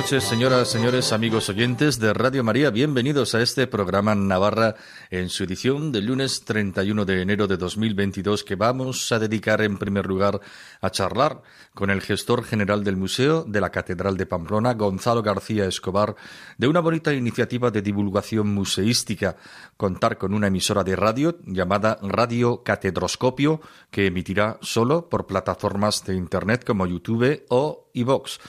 [0.00, 2.70] Noches, señoras, señores, amigos oyentes de Radio María.
[2.70, 4.74] Bienvenidos a este programa Navarra
[5.10, 9.76] en su edición del lunes 31 de enero de 2022 que vamos a dedicar en
[9.76, 10.40] primer lugar
[10.80, 11.42] a charlar
[11.74, 16.16] con el gestor general del Museo de la Catedral de Pamplona, Gonzalo García Escobar,
[16.56, 19.36] de una bonita iniciativa de divulgación museística,
[19.76, 26.14] contar con una emisora de radio llamada Radio Catedroscopio que emitirá solo por plataformas de
[26.14, 28.40] Internet como YouTube o iVox.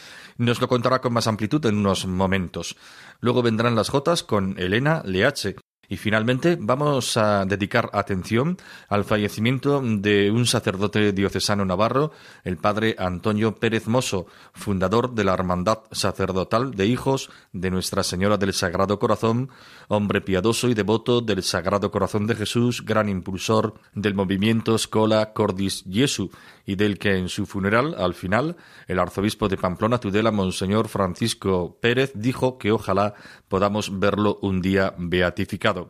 [0.41, 2.76] Nos lo contará con más amplitud en unos momentos.
[3.20, 5.55] Luego vendrán las Jotas con Elena Leache,
[5.91, 8.57] y finalmente vamos a dedicar atención
[8.88, 12.13] al fallecimiento de un sacerdote diocesano navarro,
[12.46, 18.38] el padre Antonio Pérez Mosso, fundador de la Hermandad Sacerdotal de Hijos de Nuestra Señora
[18.38, 19.49] del Sagrado Corazón,
[19.90, 25.84] hombre piadoso y devoto del Sagrado Corazón de Jesús, gran impulsor del movimiento Scola Cordis
[25.91, 26.32] Jesu,
[26.66, 28.55] y del que en su funeral, al final,
[28.88, 33.13] el arzobispo de Pamplona Tudela, Monseñor Francisco Pérez, dijo que ojalá
[33.48, 35.80] podamos verlo un día beatificado.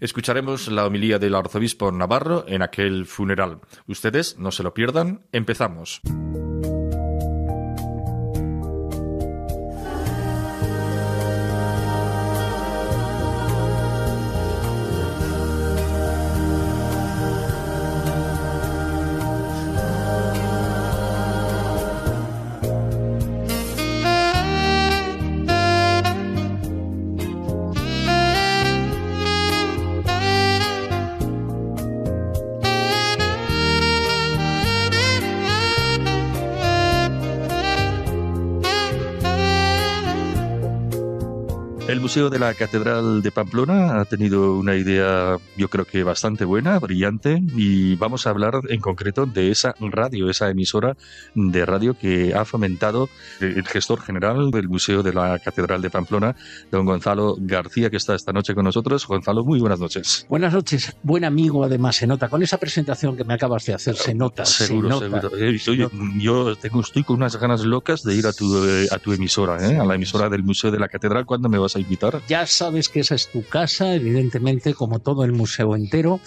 [0.00, 3.60] Escucharemos la homilía del arzobispo Navarro en aquel funeral.
[3.86, 5.22] Ustedes no se lo pierdan.
[5.32, 6.02] Empezamos.
[42.08, 46.78] Museo de la Catedral de Pamplona ha tenido una idea, yo creo que bastante buena,
[46.78, 50.96] brillante, y vamos a hablar en concreto de esa radio, esa emisora
[51.34, 53.10] de radio que ha fomentado
[53.40, 56.34] el gestor general del Museo de la Catedral de Pamplona,
[56.72, 59.06] don Gonzalo García, que está esta noche con nosotros.
[59.06, 60.24] Gonzalo, muy buenas noches.
[60.30, 62.30] Buenas noches, buen amigo además, se nota.
[62.30, 64.46] Con esa presentación que me acabas de hacer, se nota.
[64.46, 65.36] Seguro, seguro.
[65.36, 65.58] Eh,
[66.16, 69.58] yo tengo, estoy con unas ganas locas de ir a tu, eh, a tu emisora,
[69.70, 71.26] eh, a la emisora del Museo de la Catedral.
[71.26, 71.97] ¿Cuándo me vas a invitar?
[72.28, 76.20] Ya sabes que esa es tu casa, evidentemente, como todo el museo entero,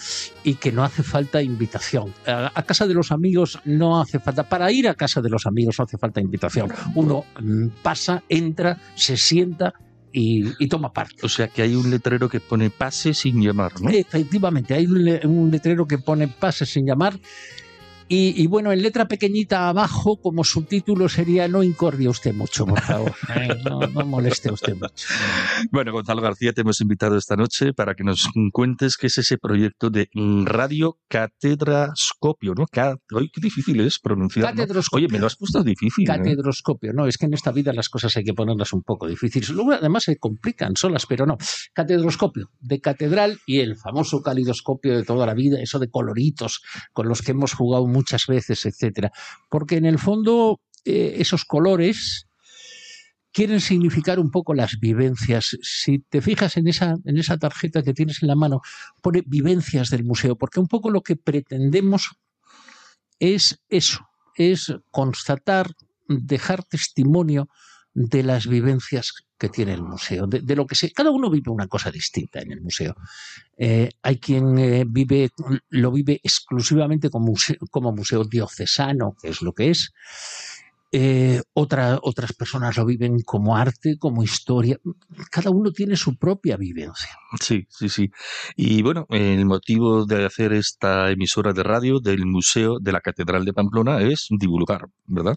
[0.44, 2.12] y que no hace falta invitación.
[2.26, 5.76] A, casa de los amigos no hace falta, para ir a casa de los amigos
[5.78, 6.72] no hace falta invitación.
[6.94, 9.74] Uno mm, pasa, entra, se sienta
[10.12, 11.16] y, toma parte.
[11.22, 13.90] O sea que hay un letrero que pone pase sin llamar, ¿no?
[13.90, 17.18] Efectivamente, hay un letrero que pone pase sin llamar
[18.14, 23.14] y, bueno, en letra pequeñita abajo, como subtítulo sería No incordia usted mucho, por favor.
[23.64, 25.06] no, moleste usted mucho.
[25.70, 29.38] Bueno, Gonzalo García, te hemos invitado esta noche para que nos cuentes qué es ese
[29.38, 30.10] proyecto de
[30.44, 32.66] Radio Catedrascopio, ¿no?
[33.14, 34.54] Hoy qué difícil es pronunciar.
[34.92, 36.04] Oye, me lo has puesto difícil.
[36.04, 36.06] ¿eh?
[36.06, 39.48] Catedroscopio, no, es que en esta vida las cosas hay que ponerlas un poco difíciles.
[39.48, 41.38] Luego además se complican solas, pero no.
[41.72, 46.60] Catedroscopio, de catedral y el famoso calidoscopio de toda la vida, eso de coloritos
[46.92, 49.10] con los que hemos jugado mucho muchas veces, etcétera.
[49.48, 52.26] Porque en el fondo eh, esos colores
[53.32, 55.56] quieren significar un poco las vivencias.
[55.62, 58.60] Si te fijas en esa, en esa tarjeta que tienes en la mano,
[59.00, 62.10] pone vivencias del museo, porque un poco lo que pretendemos
[63.18, 65.70] es eso, es constatar,
[66.08, 67.48] dejar testimonio
[67.94, 71.66] de las vivencias que tiene el museo, de, lo que se, cada uno vive una
[71.66, 72.94] cosa distinta en el museo.
[73.56, 75.30] Eh, hay quien eh, vive,
[75.68, 79.92] lo vive exclusivamente como museo, como museo diocesano, que es lo que es.
[80.94, 84.78] Eh, otras personas lo viven como arte, como historia.
[85.30, 87.10] Cada uno tiene su propia vivencia.
[87.40, 88.10] Sí, sí, sí.
[88.56, 93.46] Y bueno, el motivo de hacer esta emisora de radio del Museo de la Catedral
[93.46, 95.36] de Pamplona es divulgar, ¿verdad?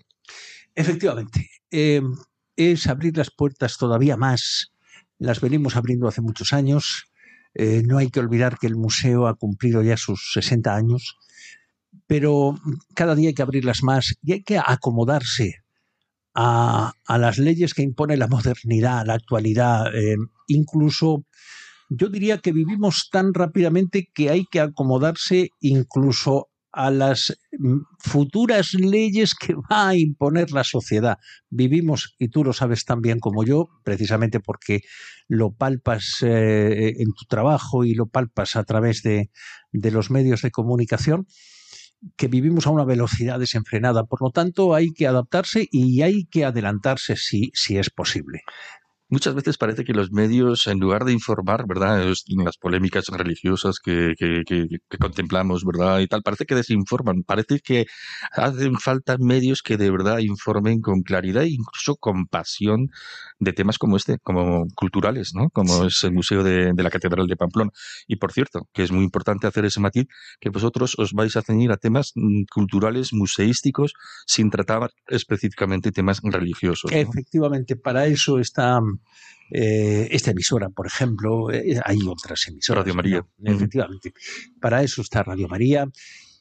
[0.75, 1.50] Efectivamente
[2.56, 4.72] es abrir las puertas todavía más.
[5.18, 7.06] Las venimos abriendo hace muchos años.
[7.54, 11.18] Eh, no hay que olvidar que el museo ha cumplido ya sus 60 años,
[12.06, 12.60] pero
[12.94, 15.63] cada día hay que abrirlas más y hay que acomodarse
[16.34, 19.96] a, las leyes que impone la modernidad, la actualidad.
[19.96, 20.18] Eh,
[20.48, 21.25] incluso
[21.90, 28.74] yo diría que vivimos tan rápidamente que hay que acomodarse incluso a las mm, futuras
[28.74, 31.18] leyes que va a imponer la sociedad.
[31.50, 34.81] Vivimos, y tú lo sabes tan bien como yo, precisamente porque
[35.27, 39.30] lo palpas eh, en tu trabajo y lo palpas a través de,
[39.72, 41.25] los medios de comunicación,
[42.18, 44.04] que vivimos a una velocidad desenfrenada.
[44.04, 48.42] Por lo tanto, hay que adaptarse y hay que adelantarse si, si es posible.
[49.07, 52.04] Muchas veces parece que los medios, en lugar de informar, ¿verdad?
[52.44, 56.00] Las polémicas religiosas que, que, que, contemplamos, ¿verdad?
[56.00, 57.22] Y tal, parece que desinforman.
[57.22, 57.86] Parece que
[58.31, 62.90] hacen falta medios que de verdad informen con claridad e incluso con pasión
[63.38, 65.50] de temas como este, como culturales, ¿no?
[65.52, 67.69] Como es el Museo de, de, la Catedral de Pamplona.
[68.07, 70.06] Y por cierto, que es muy importante hacer ese matiz,
[70.40, 73.94] que vosotros os vais a ceñir a temas mm, culturales, museísticos,
[74.25, 76.92] sin tratar específicamente temas religiosos.
[76.92, 76.98] ¿no?
[76.98, 78.80] Efectivamente, para eso está
[79.51, 82.83] eh, esta emisora, por ejemplo, eh, hay otras emisoras.
[82.83, 83.25] Radio María.
[83.38, 83.51] ¿no?
[83.51, 84.13] Efectivamente.
[84.59, 85.88] Para eso está Radio María.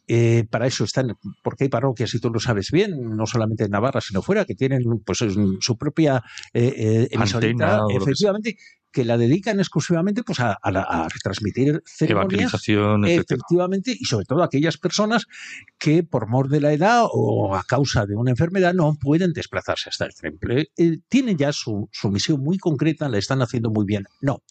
[0.06, 3.70] Eh, para eso están, porque hay parroquias, y tú lo sabes bien, no solamente en
[3.70, 5.24] Navarra, sino fuera, que tienen pues
[5.60, 6.22] su propia
[6.52, 7.48] eh, emisora,
[7.88, 8.58] efectivamente,
[8.94, 12.54] que la dedican exclusivamente pues, a, a, a retransmitir ceremonias.
[12.54, 15.26] Efectivamente, y sobre todo aquellas personas
[15.78, 19.88] que por mor de la edad o a causa de una enfermedad no pueden desplazarse
[19.88, 20.54] hasta el templo.
[20.56, 24.04] Eh, tienen ya su, su misión muy concreta, la están haciendo muy bien.
[24.20, 24.42] No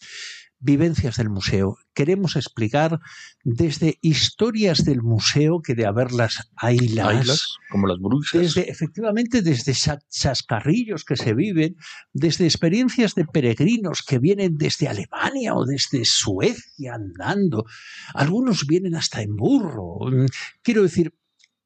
[0.64, 1.76] vivencias del museo.
[1.92, 2.98] Queremos explicar
[3.44, 8.32] desde historias del museo, que de haberlas haylas, haylas como las brujas.
[8.32, 9.74] Desde, efectivamente, desde
[10.08, 11.76] chascarrillos que se viven,
[12.12, 17.66] desde experiencias de peregrinos que vienen desde Alemania o desde Suecia andando.
[18.14, 19.98] Algunos vienen hasta en burro.
[20.62, 21.12] Quiero decir,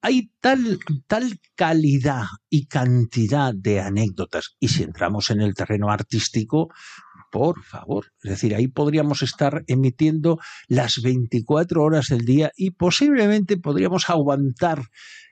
[0.00, 4.56] hay tal, tal calidad y cantidad de anécdotas.
[4.60, 6.68] Y si entramos en el terreno artístico,
[7.30, 8.06] por favor.
[8.22, 14.82] Es decir, ahí podríamos estar emitiendo las 24 horas del día y posiblemente podríamos aguantar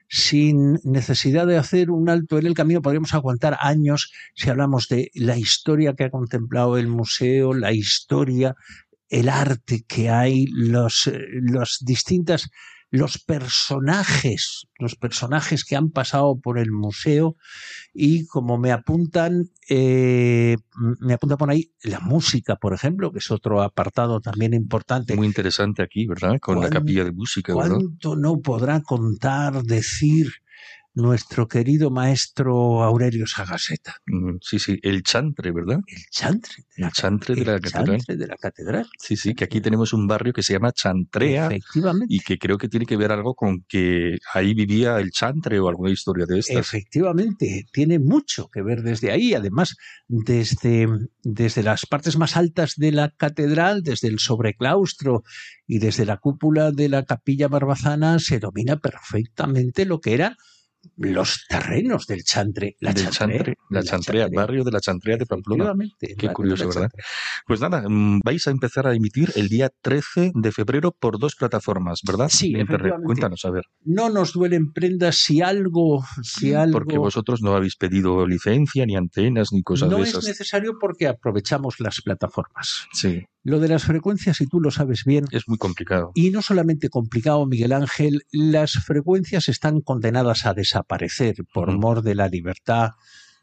[0.09, 5.11] sin necesidad de hacer un alto en el camino, podríamos aguantar años si hablamos de
[5.15, 8.55] la historia que ha contemplado el museo, la historia,
[9.09, 12.49] el arte que hay, los, los distintas
[12.89, 17.35] los personajes, los personajes que han pasado por el museo
[17.93, 20.55] y como me apuntan, eh,
[20.99, 25.15] me apunta por ahí la música, por ejemplo, que es otro apartado también importante.
[25.15, 26.39] Muy interesante aquí, ¿verdad?
[26.39, 27.75] Con la capilla de música, ¿verdad?
[27.75, 30.31] ¿Cuánto no podrá contar, decir?
[30.97, 33.97] Nuestro querido maestro Aurelio Sagaseta.
[34.41, 35.79] Sí, sí, el chantre, ¿verdad?
[35.85, 36.55] El chantre.
[36.75, 37.85] De la, el chantre de el la catedral.
[37.85, 38.89] Chantre de la catedral.
[38.97, 41.47] Sí, sí, que aquí tenemos un barrio que se llama Chantrea.
[41.47, 42.07] Efectivamente.
[42.09, 45.69] Y que creo que tiene que ver algo con que ahí vivía el chantre o
[45.69, 46.57] alguna historia de estas.
[46.57, 49.35] Efectivamente, tiene mucho que ver desde ahí.
[49.35, 49.75] Además,
[50.07, 50.87] desde,
[51.21, 55.23] desde las partes más altas de la catedral, desde el sobreclaustro
[55.67, 60.35] y desde la cúpula de la capilla barbazana, se domina perfectamente lo que era
[60.97, 62.75] los terrenos del Chantre.
[62.79, 65.73] La del Chantre, Chantre la, la Chantrea, Chantrea, barrio de la Chantrea de Pamplona.
[65.99, 66.89] Qué curioso, ¿verdad?
[67.45, 67.83] Pues nada,
[68.23, 72.29] vais a empezar a emitir el día 13 de febrero por dos plataformas, ¿verdad?
[72.31, 72.53] Sí,
[73.03, 73.63] Cuéntanos, a ver.
[73.83, 76.73] No nos duelen prendas si algo, si algo...
[76.73, 80.15] Porque vosotros no habéis pedido licencia, ni antenas, ni cosas no de esas.
[80.15, 82.87] No es necesario porque aprovechamos las plataformas.
[82.93, 83.25] Sí.
[83.47, 85.23] Lo de las frecuencias, si tú lo sabes bien.
[85.31, 86.11] Es muy complicado.
[86.15, 91.79] Y no solamente complicado, Miguel Ángel, las frecuencias están condenadas a desaparecer por mm.
[91.79, 92.89] mor de la libertad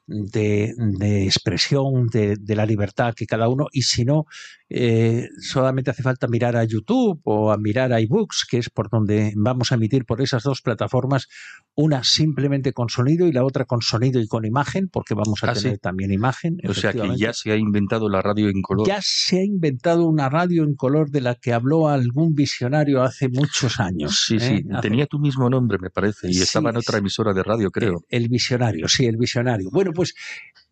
[0.06, 4.26] de, de expresión, de, de, la libertad que cada uno, y si no,
[4.76, 8.90] eh, solamente hace falta mirar a YouTube o a mirar a iBooks, que es por
[8.90, 11.28] donde vamos a emitir por esas dos plataformas,
[11.76, 15.52] una simplemente con sonido y la otra con sonido y con imagen, porque vamos a
[15.52, 15.78] ¿Ah, tener sí?
[15.78, 16.58] también imagen.
[16.68, 18.84] O sea que ya se ha inventado la radio en color.
[18.88, 23.28] Ya se ha inventado una radio en color de la que habló algún visionario hace
[23.28, 24.24] muchos años.
[24.26, 24.64] Sí, sí, ¿eh?
[24.72, 24.88] hace...
[24.88, 28.00] tenía tu mismo nombre, me parece, y estaba en otra emisora de radio, creo.
[28.08, 29.70] El, el visionario, sí, el visionario.
[29.70, 30.14] Bueno, pues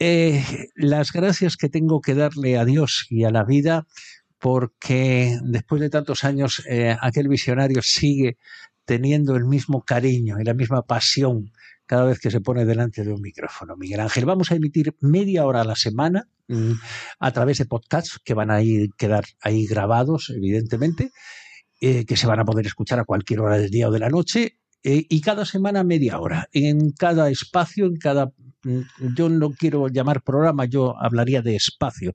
[0.01, 0.43] eh,
[0.75, 3.87] las gracias que tengo que darle a Dios y a la vida
[4.39, 8.39] porque después de tantos años eh, aquel visionario sigue
[8.85, 11.53] teniendo el mismo cariño y la misma pasión
[11.87, 13.77] cada vez que se pone delante de un micrófono.
[13.77, 16.73] Miguel Ángel, vamos a emitir media hora a la semana mmm,
[17.21, 21.13] a través de podcasts que van a ir, quedar ahí grabados, evidentemente,
[21.81, 24.09] eh, que se van a poder escuchar a cualquier hora del día o de la
[24.09, 24.59] noche.
[24.83, 28.33] Eh, y cada semana media hora, en cada espacio, en cada
[29.17, 32.15] yo no quiero llamar programa, yo hablaría de espacio.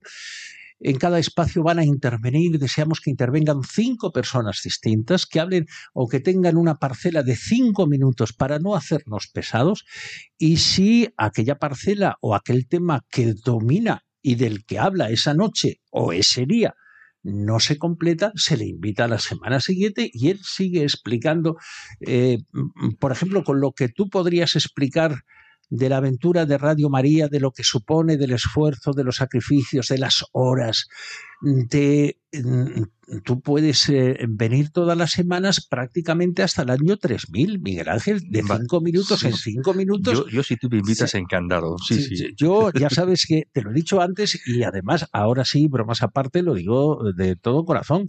[0.80, 6.08] En cada espacio van a intervenir, deseamos que intervengan cinco personas distintas, que hablen o
[6.08, 9.86] que tengan una parcela de cinco minutos para no hacernos pesados.
[10.38, 15.82] Y si aquella parcela o aquel tema que domina y del que habla esa noche
[15.90, 16.76] o ese día
[17.24, 21.58] no se completa, se le invita a la semana siguiente y él sigue explicando,
[22.00, 22.38] eh,
[23.00, 25.24] por ejemplo, con lo que tú podrías explicar
[25.70, 29.90] de la aventura de Radio María, de lo que supone, del esfuerzo, de los sacrificios,
[29.90, 30.88] de las horas,
[31.42, 37.90] de mm, tú puedes eh, venir todas las semanas prácticamente hasta el año 3000, Miguel
[37.90, 40.26] Ángel, de cinco minutos en cinco minutos.
[40.32, 41.78] Yo, si tú me invitas, encantado.
[41.86, 45.68] Sí, sí, Yo ya sabes que te lo he dicho antes y además, ahora sí,
[45.68, 48.08] bromas aparte, lo digo de todo corazón.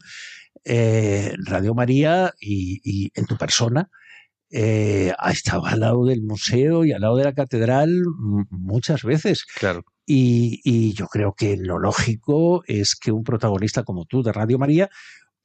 [0.64, 3.90] Eh, Radio María y, en tu persona.
[4.50, 7.90] Eh, ha estado al lado del museo y al lado de la catedral
[8.50, 9.44] muchas veces.
[9.58, 9.84] Claro.
[10.10, 14.88] Y, yo creo que lo lógico es que un protagonista como tú de Radio María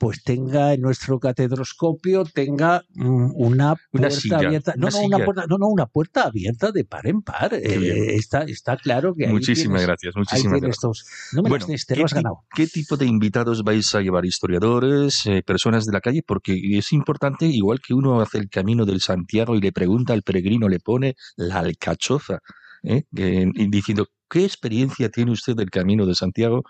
[0.03, 5.57] pues tenga en nuestro catedroscopio tenga mm, una puerta abierta no, no, una puerta, no,
[5.57, 7.53] no, una puerta abierta de par en par.
[7.53, 11.31] Eh, está, está claro que Muchísimas gracias, muchísimas gracias.
[11.33, 12.43] no me bueno, te lo has ganado.
[12.53, 14.25] ¿Qué tipo de invitados vais a llevar?
[14.25, 16.23] ¿Historiadores, eh, personas de la calle?
[16.25, 20.23] Porque es importante, igual que uno hace el camino del Santiago y le pregunta al
[20.23, 22.39] peregrino, le pone la alcachofa,
[22.83, 23.03] ¿eh?
[23.11, 26.63] diciendo ¿Qué experiencia tiene usted del Camino de Santiago?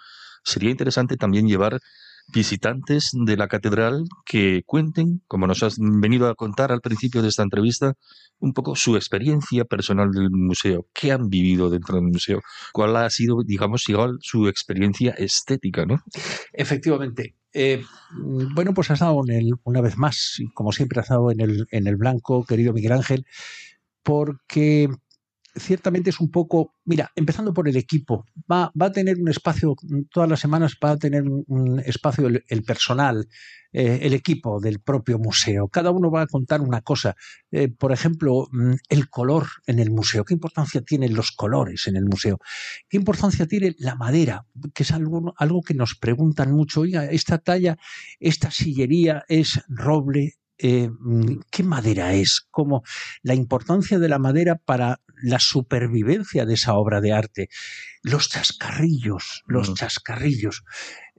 [0.44, 1.80] Sería interesante también llevar
[2.32, 7.30] visitantes de la catedral que cuenten, como nos has venido a contar al principio de
[7.30, 7.94] esta entrevista,
[8.40, 13.10] un poco su experiencia personal del museo, qué han vivido dentro del museo, cuál ha
[13.10, 16.02] sido, digamos, igual su experiencia estética, ¿no?
[16.52, 17.36] Efectivamente.
[17.54, 17.84] Eh,
[18.56, 21.68] bueno, pues has estado en el, una vez más, como siempre has estado en el,
[21.72, 23.26] en el blanco, querido Miguel Ángel,
[24.02, 24.90] porque
[25.56, 29.76] ciertamente es un poco, mira, empezando por el equipo, va, va a tener un espacio,
[30.12, 33.28] todas las semanas va a tener un, espacio el, personal,
[33.72, 35.68] eh, el equipo del propio museo.
[35.68, 37.16] Cada uno va a contar una cosa.
[37.52, 40.26] Eh, por ejemplo, mm, el color en el museo.
[40.26, 42.40] ¿Qué importancia tienen los colores en el museo?
[42.90, 44.46] ¿Qué importancia tiene la madera?
[44.74, 46.82] Que es algo, algo que nos preguntan mucho.
[46.82, 47.78] Oiga, esta talla,
[48.20, 52.84] esta sillería es roble, eh, mm, qué madera es, como
[53.22, 57.50] la importancia de la madera para la supervivencia de esa obra de arte.
[58.02, 59.74] Los chascarrillos, los mm.
[59.74, 60.64] chascarrillos.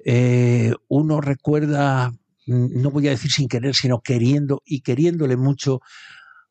[0.05, 2.11] Eh, uno recuerda,
[2.47, 5.81] mm, no voy a decir sin querer, sino queriendo y queriéndole mucho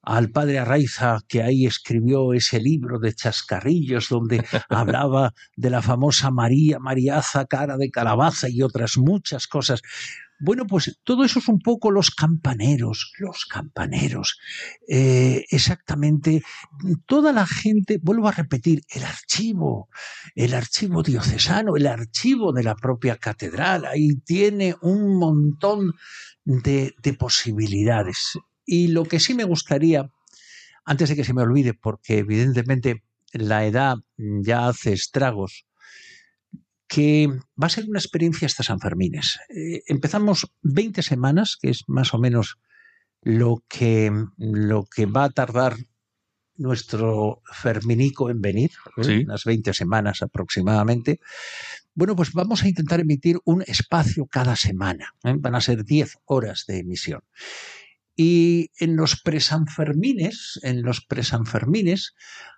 [0.03, 6.29] al padre Arraiza, que ahí escribió ese libro de chascarrillos donde hablaba de la famosa
[6.29, 9.81] María, Mariaza, cara de calabaza y otras muchas cosas.
[10.45, 14.39] Bueno, pues todo eso es un poco los campaneros, los campaneros.
[14.89, 16.43] Eh, exactamente,
[17.05, 19.87] toda la gente, vuelvo a repetir, el archivo,
[20.35, 25.93] el archivo diocesano, el archivo de la propia catedral, ahí tiene un montón
[26.43, 28.37] de, de posibilidades.
[28.65, 30.11] Y lo que sí me gustaría,
[30.83, 35.65] antes de que se me olvide, porque evidentemente la edad ya hace estragos,
[36.93, 39.39] que va a ser una experiencia hasta San Fermines.
[39.49, 42.59] Eh, empezamos 20 semanas, que es más o menos
[43.21, 45.75] lo que, lo que va a tardar
[46.55, 49.23] nuestro Ferminico en venir, ¿eh?
[49.25, 51.19] unas 20 semanas aproximadamente.
[51.95, 55.15] Bueno, pues vamos a intentar emitir un espacio cada semana.
[55.23, 55.33] ¿eh?
[55.39, 57.21] Van a ser 10 horas de emisión.
[58.15, 62.13] Y en los presanfermines, en los presanfermines,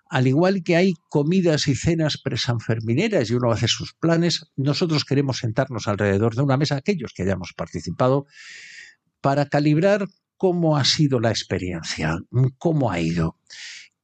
[0.08, 5.38] al igual que hay comidas y cenas presanfermineras y uno hace sus planes, nosotros queremos
[5.38, 8.26] sentarnos alrededor de una mesa, aquellos que hayamos participado,
[9.20, 12.18] para calibrar cómo ha sido la experiencia,
[12.58, 13.38] cómo ha ido,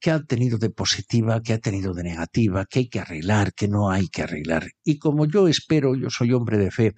[0.01, 3.69] qué ha tenido de positiva, qué ha tenido de negativa, qué hay que arreglar, qué
[3.69, 4.67] no hay que arreglar.
[4.83, 6.95] Y como yo espero, yo soy hombre de fe,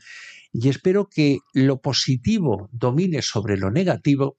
[0.54, 4.36] y espero que lo positivo domine sobre lo negativo,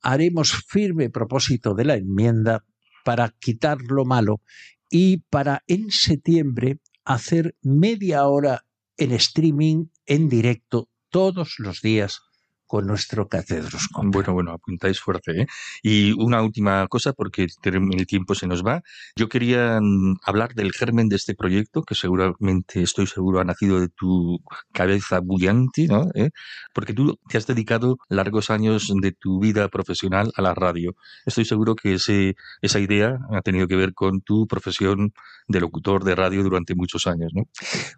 [0.00, 2.64] haremos firme propósito de la enmienda
[3.04, 4.40] para quitar lo malo
[4.88, 8.64] y para en septiembre hacer media hora
[8.96, 12.20] en streaming en directo todos los días
[12.68, 14.10] con nuestro catedroscopio.
[14.10, 15.42] Bueno, bueno, apuntáis fuerte.
[15.42, 15.46] ¿eh?
[15.82, 18.82] Y una última cosa, porque el tiempo se nos va.
[19.16, 23.80] Yo quería mm, hablar del germen de este proyecto, que seguramente, estoy seguro, ha nacido
[23.80, 24.38] de tu
[24.72, 26.08] cabeza bullante, ¿no?
[26.14, 26.30] ¿Eh?
[26.74, 30.94] Porque tú te has dedicado largos años de tu vida profesional a la radio.
[31.24, 35.14] Estoy seguro que ese, esa idea ha tenido que ver con tu profesión
[35.48, 37.44] de locutor de radio durante muchos años, ¿no?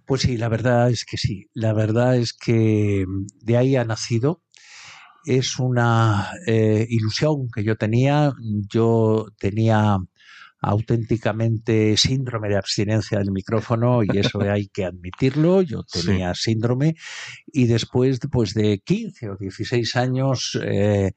[0.07, 1.49] Pues sí, la verdad es que sí.
[1.55, 3.05] La verdad es que
[3.43, 4.43] de ahí ha nacido
[5.25, 8.33] es una eh, ilusión que yo tenía.
[8.69, 9.99] Yo tenía
[10.63, 15.63] auténticamente síndrome de abstinencia del micrófono y eso hay que admitirlo.
[15.63, 16.97] Yo tenía síndrome
[17.47, 21.13] y después pues, de 15 o 16 años, eh,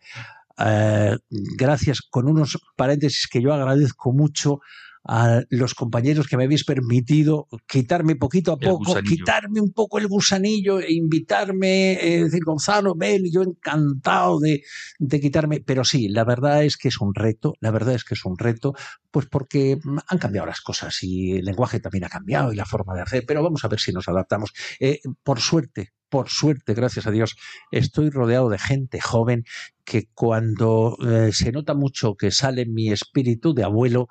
[0.59, 1.17] eh,
[1.57, 4.59] gracias con unos paréntesis que yo agradezco mucho
[5.05, 10.07] a los compañeros que me habéis permitido quitarme poquito a poco, quitarme un poco el
[10.07, 14.61] gusanillo e invitarme, eh, decir, Gonzalo, ven, yo encantado de,
[14.99, 18.13] de quitarme, pero sí, la verdad es que es un reto, la verdad es que
[18.13, 18.73] es un reto,
[19.11, 22.95] pues porque han cambiado las cosas y el lenguaje también ha cambiado y la forma
[22.95, 24.53] de hacer, pero vamos a ver si nos adaptamos.
[24.79, 27.35] Eh, por suerte, por suerte, gracias a Dios,
[27.71, 29.45] estoy rodeado de gente joven
[29.83, 34.07] que cuando eh, se nota mucho que sale mi espíritu de abuelo,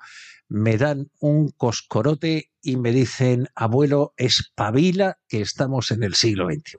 [0.53, 6.77] me dan un coscorote y me dicen, abuelo, espabila que estamos en el siglo XXI.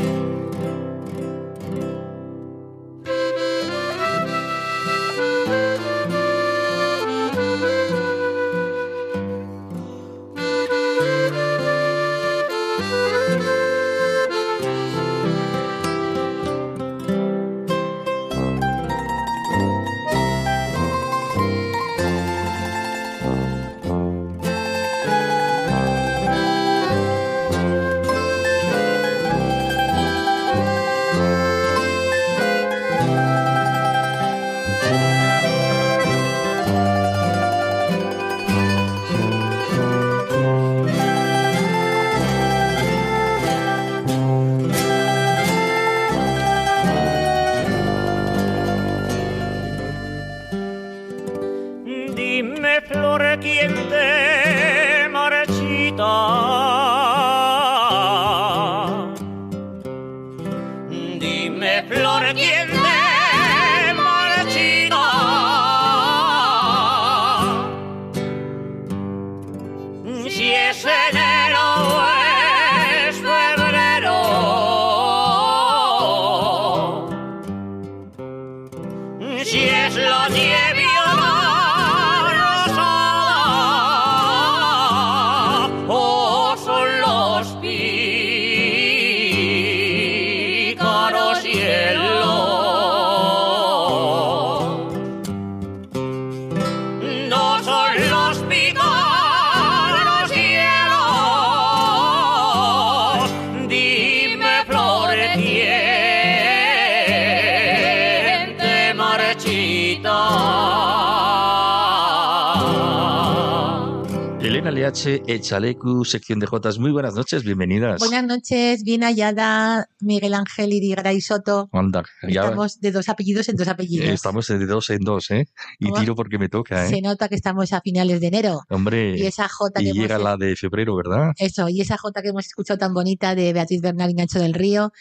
[114.83, 116.77] Leache, Echalecu, sección de Jotas.
[116.77, 117.99] Muy buenas noches, bienvenidas.
[117.99, 121.69] Buenas noches, bien hallada, Miguel Ángel Irigaray Soto.
[121.71, 124.09] Anda, ya Estamos de dos apellidos en dos apellidos.
[124.09, 125.47] estamos de dos en dos, ¿eh?
[125.79, 126.01] Y ¿Cómo?
[126.01, 127.01] tiro porque me toca, Se ¿eh?
[127.01, 128.59] nota que estamos a finales de enero.
[128.69, 131.31] Hombre, Y esa J que y hemos, llega la de febrero, ¿verdad?
[131.37, 134.53] eso, y esa J que hemos escuchado tan bonita de Beatriz Bernal y Nacho del
[134.53, 134.91] Río,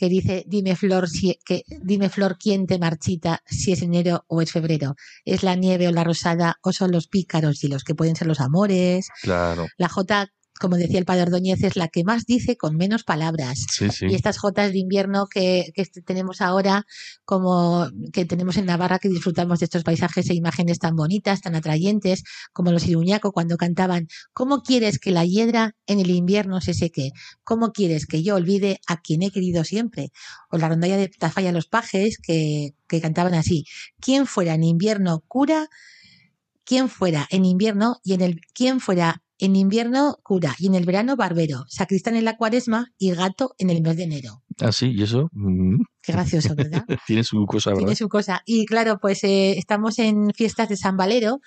[0.00, 3.42] que dice, dime Flor, si, que, dime Flor, ¿quién te marchita?
[3.44, 4.94] Si es enero o es febrero.
[5.26, 8.26] ¿Es la nieve o la rosada o son los pícaros y los que pueden ser
[8.26, 9.08] los amores?
[9.20, 13.02] Claro, La J, como decía el padre Ordóñez, es la que más dice con menos
[13.02, 13.66] palabras.
[13.70, 14.06] sí, sí.
[14.10, 16.86] y estas jotas de invierno que, que tenemos ahora,
[17.24, 21.54] como que tenemos en Navarra, que disfrutamos de estos paisajes e imágenes tan bonitas, tan
[21.54, 26.74] atrayentes, como los Iruñaco cuando cantaban ¿Cómo quieres que la hiedra en el invierno se
[26.74, 27.10] seque?
[27.42, 30.12] ¿Cómo quieres que yo olvide a quien he querido siempre?
[30.50, 33.64] O la rondalla de Tafalla los Pajes, que, que cantaban así
[34.00, 35.68] ¿Quién fuera en invierno cura?
[36.64, 40.84] ¿Quién fuera en invierno y en el quién fuera en invierno cura y en el
[40.84, 44.42] verano barbero, sacristán en la cuaresma y gato en el mes de enero.
[44.60, 46.84] Ah, sí, y eso mm, Qué gracioso, ¿verdad?
[47.06, 47.80] tiene su cosa, ¿verdad?
[47.80, 48.42] Tiene su cosa.
[48.46, 51.40] Y claro, pues eh, estamos en fiestas de San Valero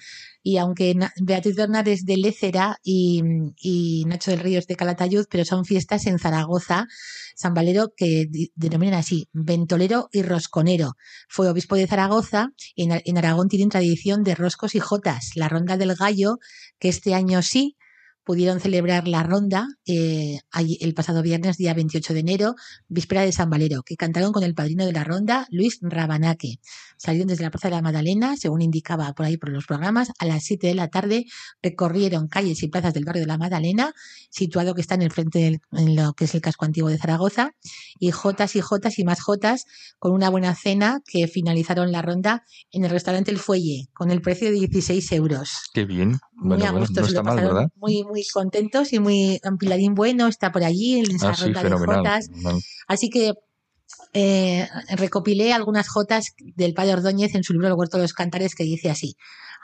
[0.44, 3.24] y aunque Beatriz Bernard es de Lécera y,
[3.58, 6.86] y Nacho del Río es de Calatayud, pero son fiestas en Zaragoza,
[7.36, 10.94] San Valero que denominan así, ventolero y rosconero.
[11.30, 15.32] Fue obispo de Zaragoza y en, en Aragón tienen tradición de roscos y jotas.
[15.36, 16.38] La ronda del gallo,
[16.78, 17.76] que este año sí,
[18.24, 20.40] pudieron celebrar la ronda eh,
[20.80, 22.56] el pasado viernes, día 28 de enero,
[22.88, 26.60] víspera de San Valero, que cantaron con el padrino de la ronda, Luis Rabanaque.
[26.98, 30.26] Salieron desde la Plaza de la Magdalena, según indicaba por ahí por los programas, a
[30.26, 31.26] las 7 de la tarde
[31.62, 33.94] recorrieron calles y plazas del barrio de la Magdalena,
[34.30, 37.52] situado que está en el frente del, lo que es el casco antiguo de Zaragoza,
[38.00, 39.66] y jotas y jotas y más jotas,
[40.00, 44.22] con una buena cena que finalizaron la ronda en el restaurante El Fuelle, con el
[44.22, 45.34] precio de 16 euros
[45.74, 46.20] Qué bien.
[46.44, 47.72] Muy Bueno, a bueno, gusto, no está mal, pasaron ¿verdad?
[47.76, 51.64] muy, muy contentos y muy Pilarín bueno está por allí en esa Ah, sí, ronda
[51.64, 52.30] de jotas.
[52.88, 53.34] Así que
[54.14, 58.56] eh, recopilé algunas jotas del padre Ordóñez en su libro El Huerto de los Cantares
[58.56, 59.16] que dice así.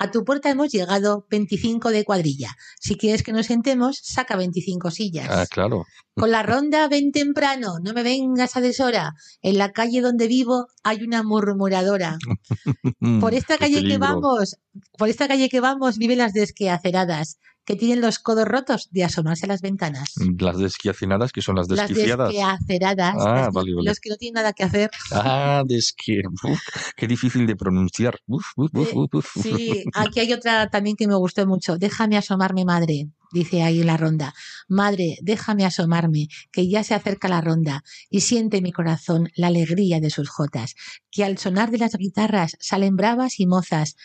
[0.01, 2.55] A tu puerta hemos llegado 25 de cuadrilla.
[2.79, 5.27] Si quieres que nos sentemos, saca 25 sillas.
[5.29, 5.85] Ah, claro.
[6.15, 9.11] Con la ronda ven temprano, no me vengas a deshora.
[9.41, 12.17] En la calle donde vivo hay una murmuradora.
[13.19, 14.55] Por esta calle que vamos,
[14.97, 17.37] por esta calle que vamos viven las desqueaceradas,
[17.69, 20.15] que tienen los codos rotos de asomarse a las ventanas.
[20.39, 22.33] Las desquiacinadas, que son las Las desquiciadas.
[22.35, 23.87] Ah, las- vale, vale.
[23.89, 24.89] los que no tienen nada que hacer.
[25.11, 26.23] Ah, desque...
[26.43, 26.59] Uf,
[26.97, 28.17] qué difícil de pronunciar.
[28.25, 29.43] Uf, uf, uf, uf, uf.
[29.43, 31.77] Sí, aquí hay otra también que me gustó mucho.
[31.77, 34.33] Déjame asomarme, madre, dice ahí la ronda.
[34.67, 39.99] Madre, déjame asomarme, que ya se acerca la ronda y siente mi corazón la alegría
[39.99, 40.73] de sus jotas,
[41.11, 43.95] que al sonar de las guitarras salen bravas y mozas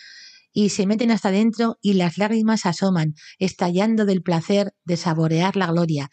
[0.54, 5.66] y se meten hasta dentro y las lágrimas asoman, estallando del placer de saborear la
[5.66, 6.08] gloria,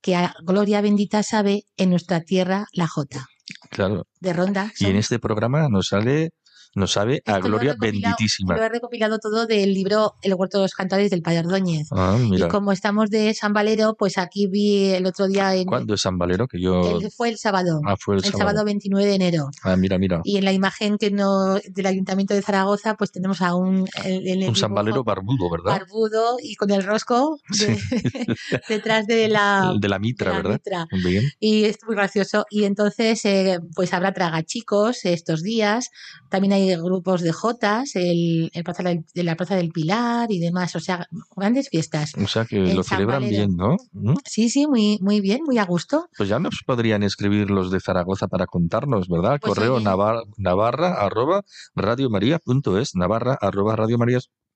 [0.00, 3.26] que a gloria bendita sabe en nuestra tierra la jota.
[3.70, 4.06] Claro.
[4.18, 4.72] De ronda.
[4.80, 6.30] Y en este programa nos sale,
[6.76, 8.56] nos sabe a Esto lo Gloria recopilado- benditísima.
[8.56, 11.88] Lo he recopilado todo del libro El huerto de los cantares del Padre Ordóñez.
[11.90, 12.46] Ah, mira.
[12.46, 16.02] Y como estamos de San Valero, pues aquí vi el otro día en ¿Cuándo es
[16.02, 16.46] San Valero?
[16.46, 17.00] Que yo...
[17.00, 18.50] el- fue el sábado, Ah, fue el, el sábado.
[18.50, 18.64] sábado.
[18.66, 19.48] 29 de enero.
[19.62, 20.20] Ah, mira, mira.
[20.24, 24.26] Y en la imagen que no del Ayuntamiento de Zaragoza, pues tenemos a un el-
[24.28, 25.80] el Un San Valero barbudo, ¿verdad?
[25.80, 27.78] barbudo y con el rosco de-
[28.68, 30.52] detrás de la, de la de mitra, la ¿verdad?
[30.54, 30.86] mitra.
[31.04, 31.24] Bien.
[31.40, 32.44] Y es muy gracioso.
[32.50, 35.90] Y entonces, eh, pues habrá tragachicos estos días.
[36.28, 40.40] También hay grupos de jotas el, el plaza del- de la Plaza del Pilar y
[40.40, 40.74] demás.
[40.74, 42.12] O sea, grandes fiestas.
[42.16, 43.36] O sea que lo San celebran Valero.
[43.46, 43.76] bien, ¿no?
[43.92, 44.14] ¿Mm?
[44.24, 46.08] Sí, sí, muy, muy bien, muy a gusto.
[46.16, 49.38] Pues ya nos podrían escribir los de Zaragoza para contarnos, ¿verdad?
[49.40, 49.84] Pues Correo oye.
[49.84, 51.42] navar- navarra arroba
[51.74, 53.76] radiomaria.es, navarra arroba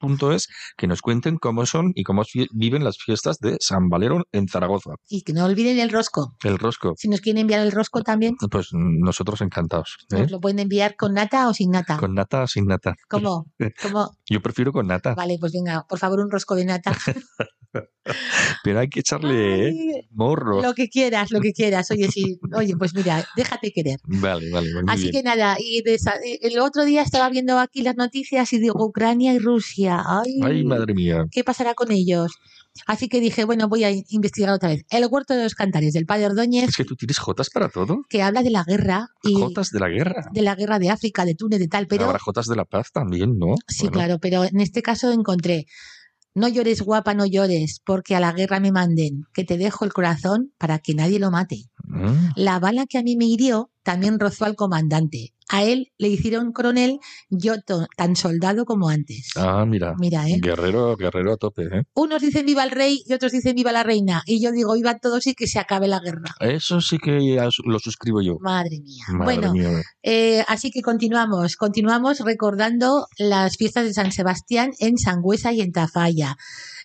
[0.00, 4.48] radiomaria.es, que nos cuenten cómo son y cómo viven las fiestas de San Valero en
[4.48, 4.92] Zaragoza.
[5.08, 6.34] Y que no olviden el rosco.
[6.44, 6.94] El rosco.
[6.96, 9.96] Si nos quieren enviar el rosco también, Pues nosotros encantados.
[10.12, 10.20] ¿eh?
[10.20, 11.96] nos lo pueden enviar con nata o sin nata.
[11.98, 12.94] Con nata o sin nata.
[13.08, 13.46] ¿Cómo?
[13.82, 14.10] ¿Cómo?
[14.28, 16.92] Yo prefiero con nata, Vale, pues venga, por favor, un rosco de nata.
[18.64, 19.72] pero hay que echarle ¿eh?
[19.94, 20.62] Ay, morro.
[20.62, 21.90] lo que quieras, lo que quieras.
[21.90, 23.98] Oye, sí, oye, pues mira, déjate querer.
[24.04, 25.12] Vale, vale, muy Así bien.
[25.12, 28.84] que nada, y de eh, el otro día estaba viendo aquí las noticias y digo,
[28.84, 31.24] Ucrania y Rusia, ay, Ay, madre mía.
[31.30, 32.32] ¿qué pasará con ellos?
[32.86, 34.84] Así que dije, bueno, voy a in- investigar otra vez.
[34.90, 38.02] El huerto de los cantares del padre Ordóñez, Es que tú tienes jotas para todo.
[38.08, 40.22] que habla de la guerra y Jotas de la guerra.
[40.32, 42.92] de la guerra de África, de Túnez, de tal, pero Habrá jotas de la paz
[42.92, 43.56] también, ¿no?
[43.66, 45.66] sí, Bueno, claro, pero en este caso encontré,
[46.32, 49.92] no llores guapa, no llores, porque a la guerra me manden, que te dejo el
[49.92, 51.64] corazón para que nadie lo mate.
[51.90, 55.32] Mm, La bala que a mí me hirió también rozó al comandante.
[55.52, 57.54] A él le hicieron coronel, yo
[57.96, 59.30] tan soldado como antes.
[59.34, 59.94] Ah, mira.
[59.98, 60.38] Mira, ¿eh?
[60.40, 61.82] Guerrero, guerrero a tope, ¿eh?
[61.94, 64.22] Unos dicen viva el rey y otros dicen viva la reina.
[64.26, 66.36] Y yo digo viva todos y que se acabe la guerra.
[66.38, 67.18] Eso sí que
[67.64, 68.36] lo suscribo yo.
[68.40, 69.04] Madre mía.
[69.08, 69.82] Madre bueno, mía.
[70.04, 71.56] eh, así que continuamos.
[71.56, 76.36] Continuamos recordando las fiestas de San Sebastián en Sangüesa y en Tafalla.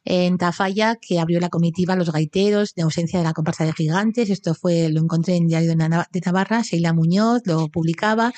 [0.06, 4.30] En Tafalla, que abrió la comitiva Los Gaiteros, de ausencia de la comparsa de gigantes.
[4.30, 6.62] Esto fue, lo encontré en Diario de Navarra.
[6.62, 8.32] Sheila Muñoz lo publicaba.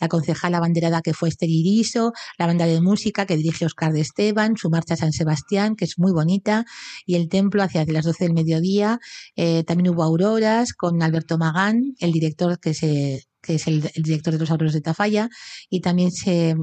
[0.00, 2.12] La concejala banderada que fue Esther Iriso.
[2.38, 4.56] La banda de música que dirige Oscar de Esteban.
[4.56, 6.64] Su marcha a San Sebastián, que es muy bonita.
[7.04, 8.98] Y el templo hacia las 12 del mediodía.
[9.36, 14.32] Eh, también hubo auroras con Alberto Magán, el director que se que es el, director
[14.32, 15.28] de los auroros de Tafalla,
[15.68, 16.54] y también se,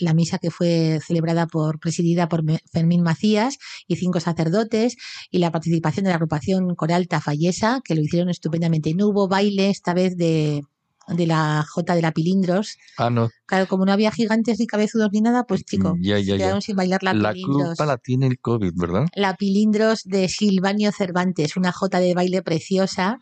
[0.00, 4.96] la misa que fue celebrada por, presidida por Fermín Macías y cinco sacerdotes,
[5.30, 8.94] y la participación de la agrupación coral tafallesa, que lo hicieron estupendamente.
[8.94, 10.62] No hubo baile esta vez de,
[11.08, 12.76] de la J de la Pilindros.
[12.96, 13.30] Ah, no.
[13.50, 16.38] Claro, como no había gigantes ni cabezudos ni nada, pues chico, Ya, se ya, ya.
[16.38, 17.66] quedaron sin bailar la, La Pilindros.
[17.70, 19.06] culpa la tiene el COVID, ¿verdad?
[19.16, 23.18] La Pilindros de Silvanio Cervantes, una jota de baile preciosa,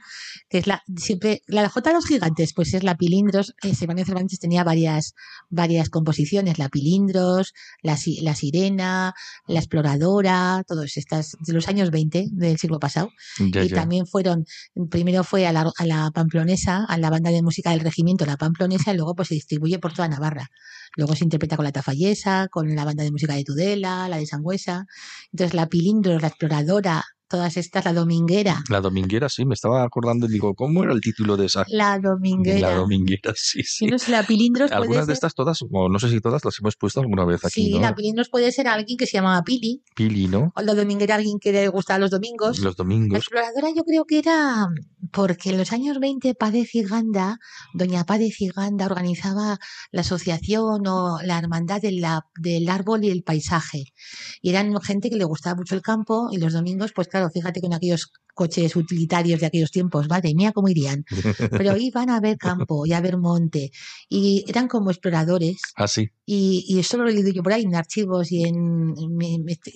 [0.50, 3.54] que es la siempre la jota de los gigantes, pues es la Pilindros.
[3.62, 5.14] eh, Silvanio Cervantes tenía varias
[5.48, 9.14] varias composiciones, la Pilindros, la, Si- la Sirena,
[9.46, 13.10] la Exploradora, todas estas de los años 20 del siglo pasado.
[13.38, 14.44] Y también fueron,
[14.90, 18.36] primero fue a la, a la Pamplonesa, a la banda de música del regimiento, la
[18.36, 20.48] Pamplonesa, y luego pues se distribuye por toda Navarra.
[20.96, 24.26] Luego se interpreta con la Tafallesa, con la banda de música de Tudela, la de
[24.26, 24.86] Sangüesa.
[25.32, 28.62] Entonces la Pilindros, la Exploradora, todas estas, la Dominguera.
[28.68, 31.64] La dominguera, sí, me estaba acordando y digo, ¿cómo era el título de esa?
[31.68, 32.70] La Dominguera.
[32.70, 33.86] La dominguera, sí, sí.
[33.86, 36.20] Yo no sé, la Pilindros puede Algunas de ser- estas todas, o no sé si
[36.20, 37.80] todas, las hemos puesto alguna vez aquí, Sí, ¿no?
[37.80, 40.52] la Pilindros puede ser alguien que se llamaba Pili, Pili, ¿no?
[40.56, 42.58] o la Dominguera alguien que le gustaba los domingos.
[42.58, 43.18] Los La domingos.
[43.18, 44.66] exploradora yo creo que era
[45.12, 47.38] porque en los años 20 Padre Ciganda,
[47.74, 49.58] doña Padre Ciganda organizaba
[49.90, 53.84] la asociación o la hermandad de la- del árbol y el paisaje.
[54.42, 57.60] Y eran gente que le gustaba mucho el campo y los domingos, pues claro, fíjate
[57.60, 61.04] que en aquellos coches utilitarios de aquellos tiempos, madre mía, cómo irían.
[61.50, 63.70] Pero iban a ver campo y a ver monte
[64.08, 66.08] y eran como exploradores Ah, sí.
[66.24, 69.18] y, y esto lo he leído yo por ahí en archivos y en, en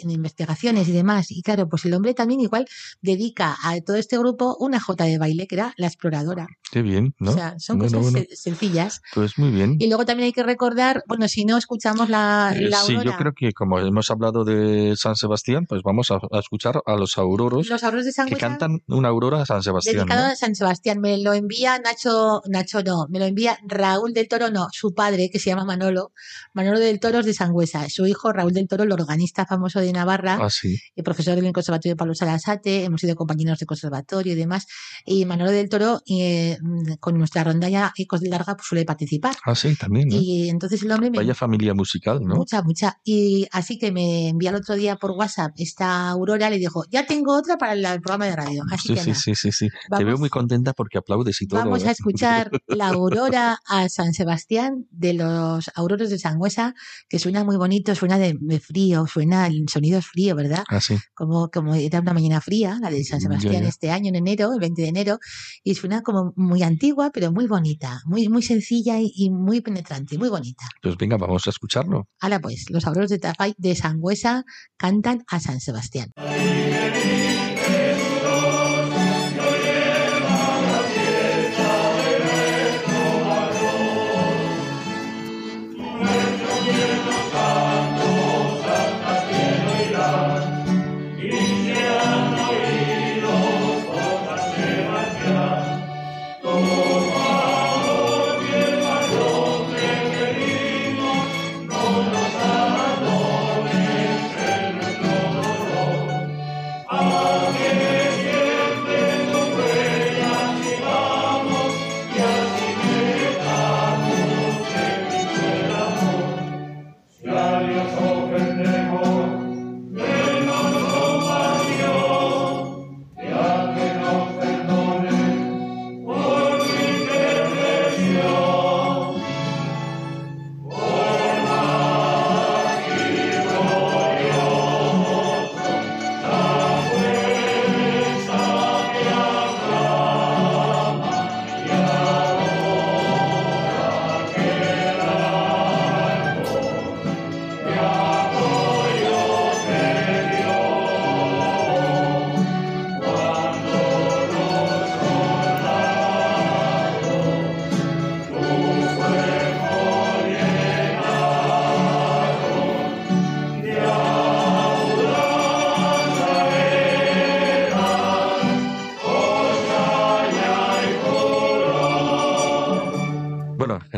[0.02, 1.30] en investigaciones y demás.
[1.30, 2.64] Y claro, pues el hombre también igual
[3.00, 6.46] dedica a todo este grupo una jota de baile que era la exploradora.
[6.70, 7.30] Qué bien, ¿no?
[7.32, 8.26] O sea, son Bueno, cosas bueno.
[8.30, 9.00] se- sencillas.
[9.14, 9.76] Pues muy bien.
[9.78, 13.16] Y luego también hay que recordar, bueno, si no escuchamos la, Eh, la sí, yo
[13.16, 17.18] creo que como hemos hablado de San Sebastián, pues vamos a, a escuchar a los
[17.18, 19.96] auroros los auroros de que Sangüesa, cantan una aurora a San Sebastián.
[19.96, 20.32] dedicado ¿no?
[20.32, 21.00] a San Sebastián.
[21.00, 25.30] Me lo envía Nacho, Nacho no, me lo envía Raúl del Toro, no, su padre,
[25.30, 26.12] que se llama Manolo,
[26.54, 27.88] Manolo del Toro es de Sangüesa.
[27.88, 30.76] Su hijo, Raúl del Toro, el organista famoso de Navarra, Ah, sí.
[30.94, 34.66] y profesor del Conservatorio de Pablo Salasate, hemos sido compañeros de conservatorio y demás.
[35.04, 36.58] Y Manolo del Toro, eh,
[37.00, 39.34] con nuestra rondalla Ecos de Larga, pues suele participar.
[39.44, 40.08] Ah, sí, también.
[40.08, 40.16] ¿no?
[40.16, 42.36] Y entonces el hombre me, Vaya familia musical, ¿no?
[42.36, 42.98] Mucha, mucha.
[43.04, 47.06] Y así que me envía el otro día por WhatsApp esta Aurora, le dijo, ya
[47.06, 48.41] tengo otra para el, programa de radio.
[48.70, 49.68] Así Sí, que sí, sí, sí, sí.
[49.68, 51.60] Te Vamos- veo muy contenta porque aplaudes y todo.
[51.60, 51.88] vamos ¿eh?
[51.88, 56.74] a escuchar la Aurora a San Sebastián de los Auroros de Sangüesa,
[57.08, 60.64] que suena muy bonito, suena de, de frío, suena, el sonido es frío, ¿verdad?
[60.68, 60.96] Ah, sí.
[61.14, 63.68] Como, como era una mañana fría, la de San Ya, Sebastián ya.
[63.68, 65.18] este año, en enero, el 20 de enero,
[65.64, 70.18] y suena como muy antigua, pero muy bonita, muy, muy sencilla y, y muy penetrante,
[70.18, 70.64] muy bonita.
[70.82, 72.08] Pues venga, vamos a escucharlo.
[72.20, 74.44] Ahora pues, los Auroros de Tafay de Sangüesa
[74.76, 76.10] cantan a San Sebastián.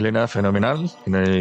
[0.04, 0.90] Elena, fenomenal.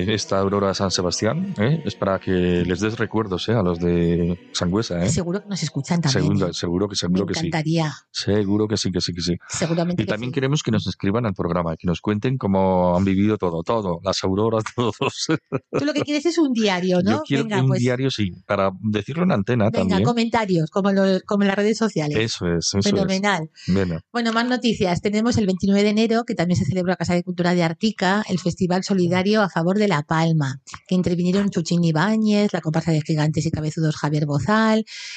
[0.07, 1.81] Esta Aurora San Sebastián ¿eh?
[1.83, 3.51] es para que les des recuerdos ¿eh?
[3.51, 5.03] a los de Sangüesa.
[5.05, 5.09] ¿eh?
[5.09, 6.23] Seguro que nos escuchan también.
[6.23, 6.53] Seguro, ¿eh?
[6.53, 7.39] seguro que Me seguro que sí.
[7.47, 7.93] encantaría.
[8.11, 9.35] Seguro que sí, que sí, que sí.
[9.49, 10.33] Seguramente Y que también sí.
[10.35, 14.23] queremos que nos escriban al programa, que nos cuenten cómo han vivido todo, todo, las
[14.23, 15.27] auroras, todos.
[15.71, 17.11] Tú lo que quieres es un diario, ¿no?
[17.11, 20.03] Yo quiero venga, un pues, diario, sí, para decirlo en antena venga, también.
[20.03, 22.17] comentarios, como, en lo- como en las redes sociales.
[22.17, 23.49] Eso es, eso Fenomenal.
[23.67, 23.73] es.
[23.73, 25.01] Bueno, Bueno, más noticias.
[25.01, 28.39] Tenemos el 29 de enero, que también se celebra Casa de Cultura de Artica, el
[28.39, 33.45] Festival Solidario a favor de La Palma, que intervinieron Chuchín Ibáñez, la comparsa de gigantes
[33.45, 34.52] y cabezudos Javier Bozal,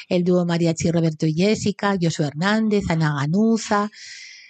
[0.09, 3.91] el dúo Mariachi Roberto y Jessica, Josué Hernández, Ana Ganuza,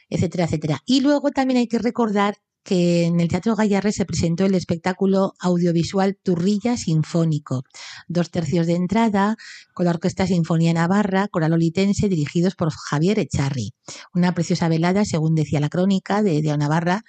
[0.09, 0.83] etcétera, etcétera.
[0.87, 5.35] Y luego también hay que recordar que en el Teatro Gallarre se presentó el espectáculo
[5.39, 7.63] audiovisual Turrilla Sinfónico,
[8.09, 9.37] dos tercios de entrada,
[9.73, 13.73] con la Orquesta Sinfonía Navarra, coral olitense, dirigidos por Javier Echarri.
[14.15, 17.05] Una preciosa velada, según decía la crónica de, Navarra,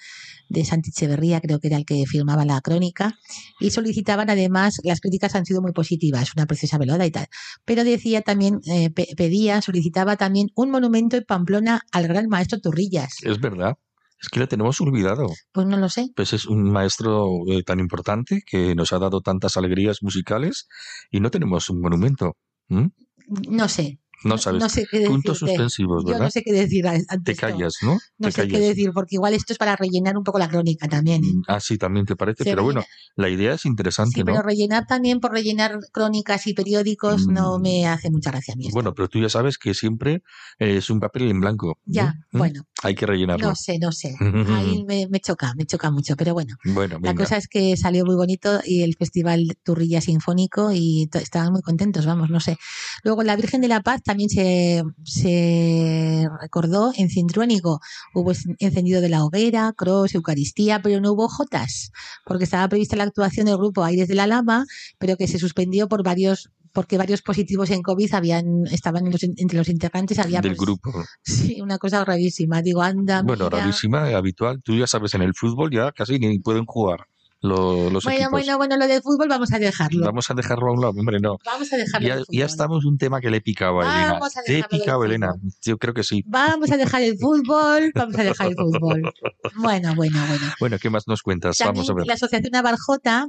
[0.50, 3.16] de Santi Echeverría, creo que era el que firmaba la crónica,
[3.60, 7.28] y solicitaban además, las críticas han sido muy positivas, una preciosa velada y tal,
[7.66, 12.60] pero decía también, eh, pe- pedía, solicitaba también un monumento en Pamplona al gran maestro
[12.60, 13.16] Turrillas.
[13.24, 13.76] es verdad.
[14.22, 15.28] Es que lo tenemos olvidado.
[15.52, 16.10] Pues no lo sé.
[16.16, 20.68] Pues es un maestro eh, tan importante que nos ha dado tantas alegrías musicales
[21.12, 22.36] y no tenemos un monumento.
[22.68, 24.00] No sé.
[24.24, 24.60] No sabes.
[24.62, 25.06] No sé qué.
[25.06, 26.26] Puntos suspensivos, Yo ¿verdad?
[26.26, 27.98] no sé qué decir a- ante Te callas, ¿no?
[28.18, 31.24] No sé qué decir, porque igual esto es para rellenar un poco la crónica también.
[31.24, 31.28] ¿eh?
[31.48, 32.44] Ah, sí, también te parece.
[32.44, 32.84] Se pero bueno,
[33.16, 34.26] la idea es interesante, Sí, ¿no?
[34.26, 37.62] pero rellenar también por rellenar crónicas y periódicos no Mm.
[37.62, 38.66] me hace mucha gracia a mí.
[38.66, 38.74] esto.
[38.76, 40.24] Bueno, pero tú ya sabes que siempre
[40.60, 41.78] eh, es un papel en blanco.
[41.86, 42.38] ya, ¿Mm?
[42.40, 43.48] bueno, Hay que rellenarlo.
[43.50, 44.16] no sé, no sé.
[44.20, 46.56] Ahí me, me choca, me choca mucho, pero bueno.
[46.66, 51.52] Bueno, La cosa es que salió muy bonito y el Festival Turrilla Sinfónico y estaban
[51.52, 52.58] muy contentos, vamos, no sé.
[53.04, 57.80] Luego la Virgen de la Paz también se, se recordó en Cintruénigo.
[58.16, 61.92] Hubo encendido de la hoguera, cross, Eucaristía, pero no hubo jotas,
[62.26, 64.66] porque estaba prevista la actuación del grupo Aires de la Lama,
[64.98, 69.24] pero que se suspendió por varios porque varios positivos en COVID habían estaban en los-
[69.24, 70.20] entre los integrantes.
[70.20, 70.92] Había Del pues, grupo.
[71.24, 72.62] Sí, una cosa rarísima.
[72.62, 73.24] Digo, anda.
[73.24, 73.60] Bueno, mira.
[73.62, 74.62] rarísima, habitual.
[74.64, 77.08] Tú ya sabes, en el fútbol ya casi ni pueden jugar
[77.42, 78.32] lo- los Bueno, equipos.
[78.32, 80.06] bueno, bueno, lo del fútbol vamos a dejarlo.
[80.06, 81.38] Vamos a dejarlo a un lado, hombre, no.
[81.46, 82.08] Vamos a dejarlo.
[82.08, 84.20] Ya, ya estamos un tema que le picaba a Elena.
[84.26, 85.34] A Te picado, Elena.
[85.64, 86.24] Yo creo que sí.
[86.28, 89.14] Vamos a dejar el fútbol, vamos a dejar el fútbol.
[89.56, 90.46] Bueno, bueno, bueno.
[90.60, 91.58] Bueno, ¿qué más nos cuentas?
[91.60, 92.08] Vamos a También ver.
[92.08, 93.28] la Asociación Navarjota,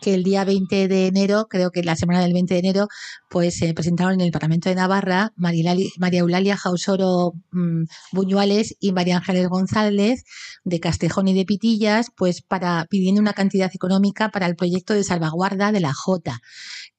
[0.00, 2.88] que el día 20 de enero, creo que la semana del 20 de enero,
[3.28, 5.74] pues se presentaron en el Parlamento de Navarra María
[6.12, 10.24] Eulalia Jausoro mm, Buñuales y María Ángeles González
[10.64, 15.04] de Castejón y de Pitillas, pues para pidiendo una cantidad económica para el proyecto de
[15.04, 16.40] salvaguarda de la Jota,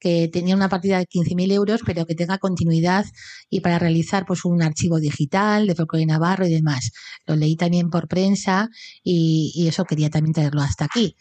[0.04, 3.06] que tenía una partida de 15.000 euros, pero que tenga continuidad
[3.48, 6.90] y para realizar pues un archivo digital de folclore navarro y demás.
[7.26, 8.68] Lo leí también por prensa
[9.02, 11.16] y, y eso quería también traerlo hasta aquí.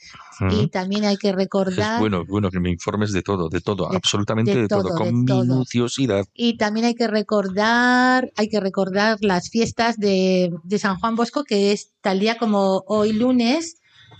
[0.50, 3.88] Y también hay que Es recordar bueno, bueno que me informes de todo, de todo,
[3.90, 5.44] De- absolutamente de de, todo, todo, con de todo.
[5.44, 6.26] minuciosidad.
[6.34, 11.44] y también hay que recordar, hay que recordar las fiestas de, de San Juan Bosco,
[11.44, 13.76] que es tal día como hoy lunes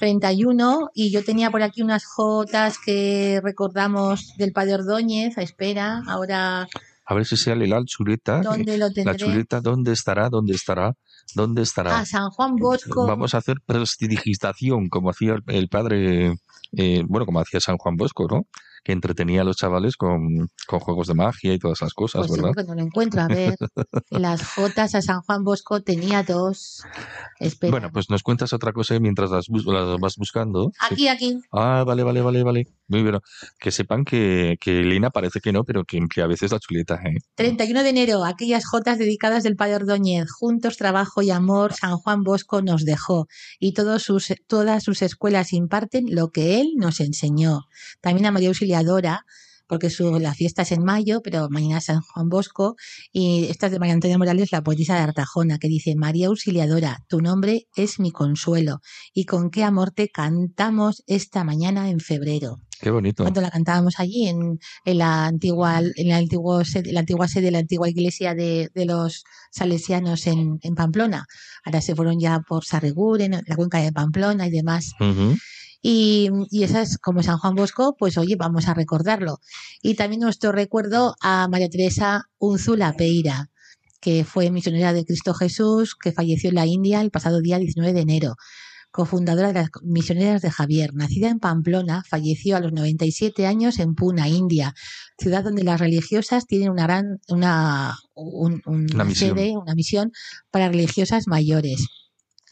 [0.08, 6.68] 31, y yo tenía por aquí unas jotas que recordamos del Padre Ordóñez, espera, ahora
[7.06, 8.40] A ver si sale la chuleta.
[8.40, 9.16] eh, dónde lo La tendré.
[9.18, 10.30] chuleta, ¿dónde estará?
[10.30, 10.94] ¿Dónde estará?
[11.36, 12.00] ¿Dónde estará?
[12.00, 13.08] Ah, San Juan Bosco.
[13.08, 16.36] Vamos a hacer prestidigitación, como hacía el, el padre,
[16.74, 18.42] eh, bueno, como hacía San Juan Bosco, ¿no?
[18.84, 22.42] Que entretenía a los chavales con, con juegos de magia y todas esas cosas, Pues
[22.42, 22.54] ¿verdad?
[22.56, 23.22] que no lo encuentro.
[23.22, 23.56] A ver,
[24.10, 26.84] las jotas a San Juan Bosco tenía dos.
[27.40, 27.72] Espera.
[27.72, 30.72] Bueno, pues nos cuentas otra cosa mientras las, bus- las vas buscando.
[30.90, 30.94] Sí.
[30.94, 31.40] Aquí, aquí.
[31.52, 32.68] Ah, vale, vale, vale, vale.
[32.94, 33.20] Muy bien.
[33.60, 37.02] Que sepan que, que Elena parece que no, pero que, que a veces la chuleta,
[37.04, 37.18] ¿eh?
[37.34, 40.30] 31 de enero, aquellas jotas dedicadas del Padre Ordóñez.
[40.32, 43.26] Juntos, trabajo y amor, San Juan Bosco nos dejó.
[43.60, 47.62] Y todos sus, todas sus escuelas imparten lo que él nos enseñó.
[48.00, 49.26] También a María Auxiliadora,
[49.74, 52.76] porque su, la fiesta es en mayo, pero mañana es San Juan Bosco.
[53.12, 57.00] Y esta es de María Antonia Morales, la poetisa de Artajona, que dice, María Auxiliadora,
[57.08, 58.82] tu nombre es mi consuelo.
[59.14, 63.24] Y con qué amor te cantamos esta mañana en febrero Qué bonito.
[63.24, 67.46] cuando la cantábamos allí en, en la antigua en la antigua sede, la antigua sede
[67.46, 71.26] de la antigua iglesia de, de los salesianos en, en Pamplona.
[71.66, 74.92] Ahora se fueron ya por Sarreguren, la cuenca de Pamplona y demás.
[75.00, 75.36] Ujú.
[75.86, 79.40] Y, y esas, como San Juan Bosco, pues oye, vamos a recordarlo.
[79.82, 83.50] Y también nuestro recuerdo a María Teresa Unzula Peira,
[84.00, 87.92] que fue misionera de Cristo Jesús, que falleció en la India el pasado día 19
[87.94, 88.36] de enero.
[88.92, 93.96] Cofundadora de las misioneras de Javier, nacida en Pamplona, falleció a los 97 años en
[93.96, 94.76] Pune, India,
[95.18, 99.36] ciudad donde las religiosas tienen una gran, una, un- un- Una misión.
[99.36, 100.12] sede, una misión
[100.52, 101.88] para religiosas mayores.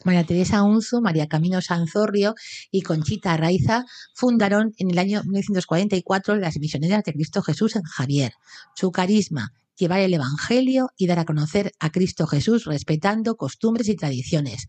[0.04, 2.34] María Teresa Unzu, María Camino Sanzorrio
[2.70, 3.84] y Conchita Raiza
[4.14, 8.32] fundaron en el año 1944 las Misioneras de Cristo Jesús en Javier.
[8.74, 13.96] Su carisma, llevar el Evangelio y dar a conocer a Cristo Jesús respetando costumbres y
[13.96, 14.66] tradiciones.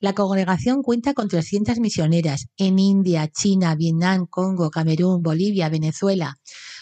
[0.00, 6.36] La congregación cuenta con 300 misioneras en India, China, Vietnam, Congo, Camerún, Bolivia, Venezuela.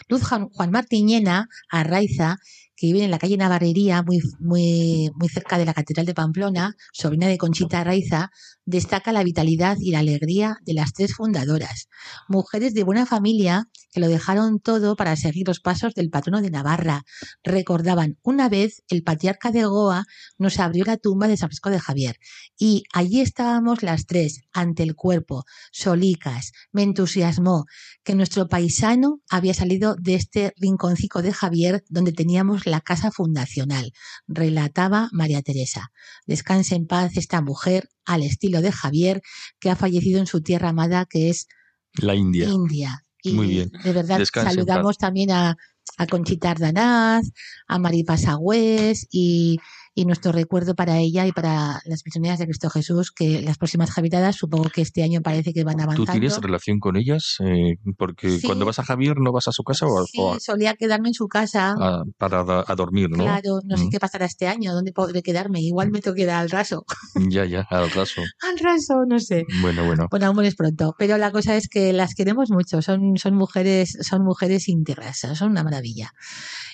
[0.08, 2.38] Luz Juan Martiñena Arraiza,
[2.84, 6.76] que vive en la calle Navarrería, muy, muy, muy cerca de la Catedral de Pamplona,
[6.92, 8.30] sobrina de Conchita Arraiza,
[8.66, 11.88] destaca la vitalidad y la alegría de las tres fundadoras.
[12.28, 16.50] Mujeres de buena familia que lo dejaron todo para seguir los pasos del patrono de
[16.50, 17.04] Navarra.
[17.42, 20.04] Recordaban, una vez el patriarca de Goa
[20.38, 22.16] nos abrió la tumba de San Francisco de Javier
[22.58, 26.52] y allí estábamos las tres, ante el cuerpo, solicas.
[26.72, 27.66] Me entusiasmó
[28.02, 33.92] que nuestro paisano había salido de este rinconcico de Javier donde teníamos la casa fundacional,
[34.26, 35.90] relataba María Teresa.
[36.26, 39.22] Descanse en paz esta mujer al estilo de Javier
[39.60, 41.46] que ha fallecido en su tierra amada que es
[41.94, 42.48] La India.
[42.48, 43.04] India.
[43.22, 43.72] Y Muy bien.
[43.82, 45.56] de verdad saludamos también a,
[45.96, 47.30] a Conchita Ardanaz,
[47.66, 49.58] a Maripa Sagüez y,
[49.94, 53.90] y nuestro recuerdo para ella y para las misioneras de Cristo Jesús, que las próximas
[53.90, 56.10] javitadas supongo que este año parece que van ¿Tú avanzando.
[56.12, 57.36] tienes relación con ellas?
[57.40, 58.46] Eh, porque Sí.
[58.46, 61.08] cuando vas a Javier no vas a su casa o, Sí, o a- solía quedarme
[61.08, 61.74] en su casa.
[61.78, 63.24] a- para da- a dormir, ¿no?
[63.24, 63.90] Claro, no sé Mm.
[63.90, 65.60] qué pasará este año, dónde podré quedarme.
[65.60, 66.84] Igual me tengo que dar al raso.
[67.30, 68.20] Ya, ya, al raso.
[68.40, 69.44] Al raso, no sé.
[69.62, 70.06] Bueno, bueno.
[70.10, 73.96] Bueno, aún es pronto, pero la cosa es que las queremos mucho, son, son mujeres,
[74.02, 76.10] son mujeres íntegras, son una maravilla.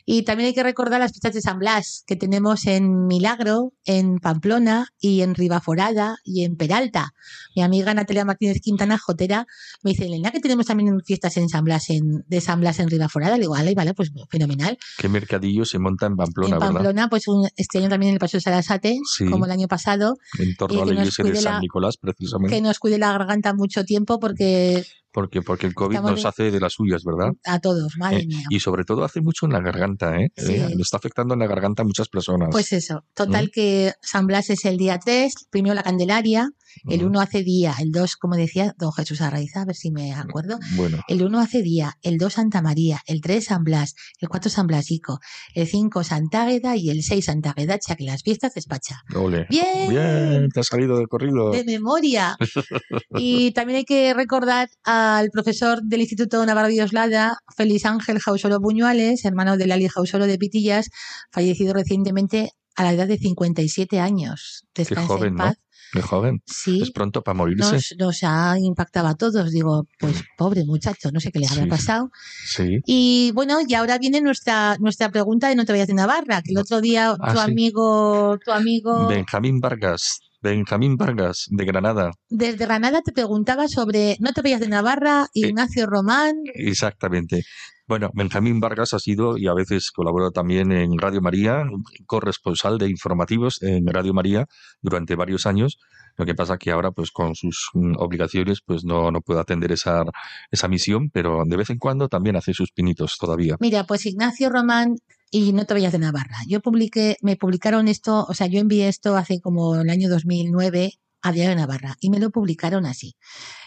[0.07, 4.19] Y también hay que recordar las fiestas de San Blas que tenemos en Milagro, en
[4.19, 7.13] Pamplona y en Ribaforada y en Peralta.
[7.55, 9.47] Mi amiga Natalia Martínez Quintana, Jotera,
[9.83, 12.89] me dice, Elena, que tenemos también fiestas en San Blas, en, de San Blas en
[12.89, 13.37] Ribaforada.
[13.37, 14.79] Le digo, vale, vale, pues fenomenal.
[14.99, 16.73] ¿Qué mercadillo se monta en Pamplona, en verdad?
[16.75, 19.27] Pamplona, pues un- este año también en el Paseo de Sarasate, Sí.
[19.27, 22.55] como el año pasado, En torno y a la iglesia de San la- Nicolás, precisamente.
[22.57, 26.51] que nos cuide la garganta mucho tiempo porque Porque, porque el COVID Estamos nos hace
[26.51, 27.33] de las suyas, ¿verdad?
[27.45, 28.45] a todos, madre Eh, mía.
[28.49, 30.29] y sobre todo hace mucho en la garganta, ¿eh?
[30.37, 30.53] Sí.
[30.55, 32.49] Eh, está afectando en la garganta a muchas personas.
[32.53, 33.51] Pues eso, total ¿Mm?
[33.53, 36.51] que San Blas es el día 3, primero la Candelaria,
[36.89, 37.07] el Ujú.
[37.09, 40.59] 1 hace día, el 2, como decía don Jesús Arraiza, a ver si me acuerdo,
[40.77, 44.51] Bueno, el 1 hace día, el 2 Santa María, el 3 San Blas, el 4
[44.51, 45.21] San Blasico,
[45.55, 49.03] el 5 Santa Águeda y el 6 Santa Águedacha, que las fiestas despacha.
[49.15, 49.47] ole.
[49.51, 51.51] Bien, Bien, te ha salido del corrido.
[51.51, 52.37] de memoria.
[53.19, 58.61] Y también hay que recordar al profesor del Instituto Navarro de Oslada, Félix Ángel Jausolo
[58.61, 60.91] Buñuales, hermano de Lali Jausolo de Pitillas,
[61.33, 64.65] fallecido recientemente a la edad de 57 años.
[64.75, 65.53] Descanse joven, en ¿no?
[65.93, 66.41] Muy joven.
[66.47, 67.73] Sí, Es pronto para morirse.
[67.73, 69.51] nos, nos ha impactado a todos.
[69.51, 71.69] Digo, pues pobre muchacho, no sé qué le habrá Sí.
[71.69, 72.11] pasado.
[72.47, 72.79] Sí.
[72.87, 76.53] Y bueno, y ahora viene nuestra, nuestra pregunta de No te vayas de Navarra, que
[76.53, 77.51] el otro día Ah, tu sí.
[77.51, 80.21] amigo, tu amigo Benjamín Vargas.
[80.43, 82.13] Benjamín Vargas, de Granada.
[82.31, 86.35] desde Granada te preguntaba sobre No te vayas de Navarra, Ignacio Román.
[86.55, 87.43] Exactamente.
[87.91, 91.65] Bueno, Benjamín Vargas ha sido y a veces colabora también en Radio María,
[92.07, 94.47] corresponsal de informativos en Radio María
[94.81, 95.77] durante varios años.
[96.17, 99.73] Lo que pasa que ahora, pues con sus mm, obligaciones, pues no, no puede atender
[99.73, 100.05] esa,
[100.53, 103.57] esa misión, pero de vez en cuando también hace sus pinitos todavía.
[103.59, 104.95] Mira, pues Ignacio Román
[105.33, 106.37] y No te vayas de Navarra.
[106.47, 110.93] Yo publiqué, me publicaron esto, o sea, yo envié esto hace como el año 2009
[111.23, 113.17] a Diario de Navarra y me lo publicaron así.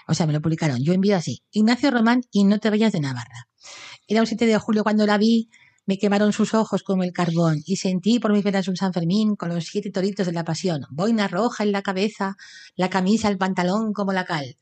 [0.08, 0.82] O sea, me lo publicaron.
[0.82, 1.44] Yo envío así.
[1.52, 3.50] Ignacio Román y No te vayas de Navarra.
[4.08, 5.50] Era un 7 de julio cuando la vi,
[5.86, 9.36] me quemaron sus ojos como el carbón y sentí por mis venas un San Fermín
[9.36, 12.36] con los siete toritos de la pasión, boina roja en la cabeza,
[12.76, 14.58] la camisa, el pantalón como la cal.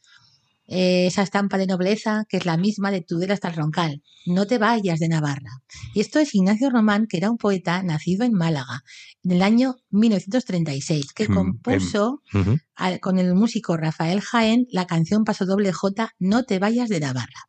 [0.67, 4.01] Eh, esa estampa de nobleza que es la misma de Tudela hasta el Roncal.
[4.25, 5.51] No te vayas de Navarra.
[5.93, 8.81] Y esto es Ignacio Román, que era un poeta nacido en Málaga
[9.23, 12.57] en el año 1936, que Mm, compuso Ujú.
[12.75, 16.99] al- con el músico Rafael Jaén la canción Paso Doble J No te vayas de
[17.01, 17.47] Navarra.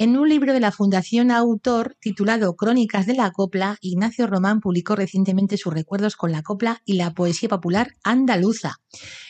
[0.00, 4.96] En un libro de la Fundación Autor titulado Crónicas de la Copla, Ignacio Román publicó
[4.96, 8.76] recientemente sus recuerdos con la copla y la poesía popular andaluza.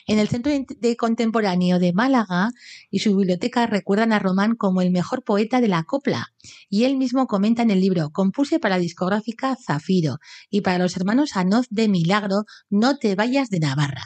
[0.06, 2.50] En el Centro de Contemporáneo de Málaga
[2.88, 6.28] y su biblioteca recuerdan a Román como el mejor poeta de la copla.
[6.68, 10.18] Y él mismo comenta en el libro, compuse para la discográfica Zafiro
[10.50, 14.04] y para los hermanos Anoz de Milagro, No te vayas de Navarra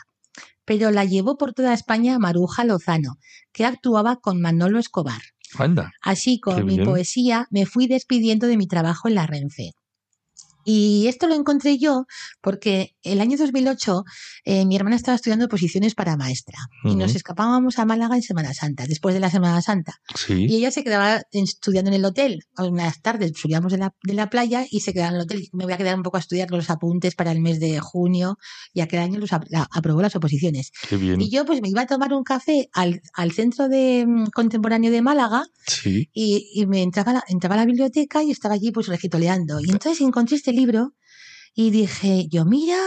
[0.66, 3.18] pero la llevó por toda España Maruja Lozano,
[3.52, 5.34] que actuaba con Manolo Escobar.
[5.61, 5.92] Anda.
[6.02, 6.86] Así, con mi bien.
[6.86, 9.72] poesía, me fui despidiendo de mi trabajo en la Renfe.
[10.64, 12.06] Y esto lo encontré yo
[12.40, 14.04] porque el año 2008
[14.44, 18.54] eh, mi hermana estaba estudiando posiciones para maestra y nos escapábamos a Málaga en Semana
[18.54, 20.00] Santa, después de la Semana Santa.
[20.14, 20.46] Sí.
[20.48, 22.44] Y ella se quedaba estudiando en el hotel.
[22.58, 25.48] Unas tardes subíamos de la, de la playa y se quedaba en el hotel.
[25.52, 28.38] Me voy a quedar un poco a estudiar los apuntes para el mes de junio
[28.72, 30.70] y aquel año los la- aprobó las oposiciones.
[30.88, 31.20] Qué bien.
[31.20, 34.90] Y yo pues me iba a tomar un café al, al centro de, mm, contemporáneo
[34.90, 36.08] de Málaga Sí.
[36.12, 39.60] y, y me entraba a, la, entraba a la biblioteca y estaba allí pues regitoleando.
[39.60, 40.94] Y entonces encontré este libro
[41.55, 42.78] y dije, yo mira,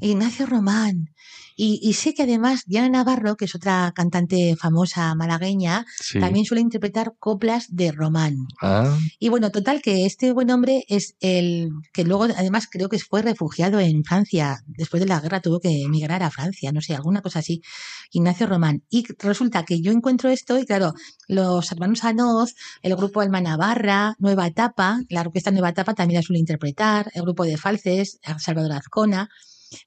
[0.00, 1.14] Ignacio Román.
[1.56, 6.20] Y, y sé que además Diana Navarro, que es otra cantante famosa malagueña, Sí.
[6.20, 8.36] también suele interpretar coplas de Román.
[8.62, 12.98] Ah, Y bueno, total, que este buen hombre es el que luego además creo que
[12.98, 14.58] fue refugiado en Francia.
[14.66, 17.62] Después de la guerra tuvo que emigrar a Francia, no sé, alguna cosa así.
[18.10, 18.82] Ignacio Román.
[18.90, 20.92] Y resulta que yo encuentro esto y claro,
[21.26, 26.22] los hermanos Anoz, el grupo Alma Navarra, Nueva Etapa, la orquesta Nueva Etapa también la
[26.22, 29.28] suele interpretar, el grupo de Falces, Salvador Azcona.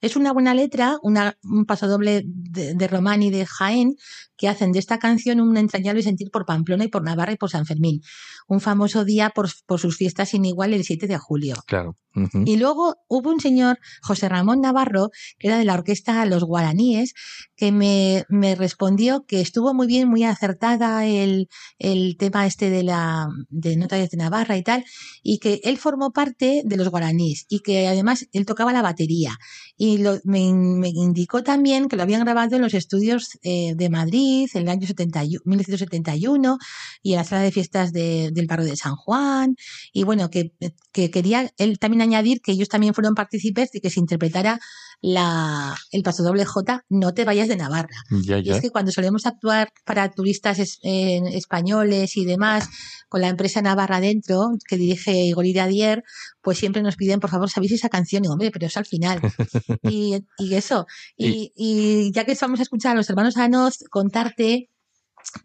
[0.01, 3.95] Es una buena letra, una, un pasodoble de, de Román y de Jaén,
[4.39, 7.49] que hacen de esta canción un entrañable sentir por Pamplona y por Navarra y por
[7.51, 8.01] San Fermín.
[8.47, 11.55] Un famoso día por, por sus fiestas sin igual el 7 de julio.
[11.67, 11.95] claro.
[12.15, 12.41] Ujú.
[12.47, 17.13] Y luego hubo un señor, José Ramón Navarro, que era de la orquesta Los Guaraníes,
[17.55, 22.81] que me, me respondió que estuvo muy bien, muy acertada el, el tema este de
[22.81, 24.83] la de Notas de Navarra y tal,
[25.21, 29.37] y que él formó parte de los guaraníes y que además él tocaba la batería.
[29.77, 33.89] Y lo- me, me indicó también que lo habían grabado en los estudios eh, de
[33.89, 36.57] Madrid en el año 71, 1971
[37.01, 39.55] y en la sala de fiestas de- del barrio de San Juan.
[39.93, 40.51] Y bueno, que,
[40.91, 44.59] que quería él también añadir que ellos también fueron partícipes de que se interpretara
[45.01, 47.95] la, el paso doble J, no te vayas de Navarra.
[48.23, 48.55] Ya, ya.
[48.55, 52.67] es que cuando solemos actuar para turistas es- eh, españoles y demás,
[53.07, 56.03] con la empresa Navarra dentro, que dirige Igor Iradier,
[56.41, 58.25] pues siempre nos piden, por favor, ¿sabéis esa canción?
[58.25, 59.19] Y hombre, pero es al final.
[59.83, 60.85] y, y eso.
[61.17, 64.69] Y, y ya que vamos a escuchar a los hermanos Anoz, contarte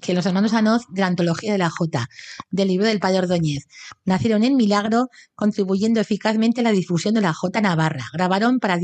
[0.00, 2.08] que los hermanos Anoz, de la antología de la Jota,
[2.50, 3.66] del libro del padre Ordóñez,
[4.04, 8.06] nacieron en Milagro, contribuyendo eficazmente a la difusión de la Jota Navarra.
[8.12, 8.78] Grabaron para,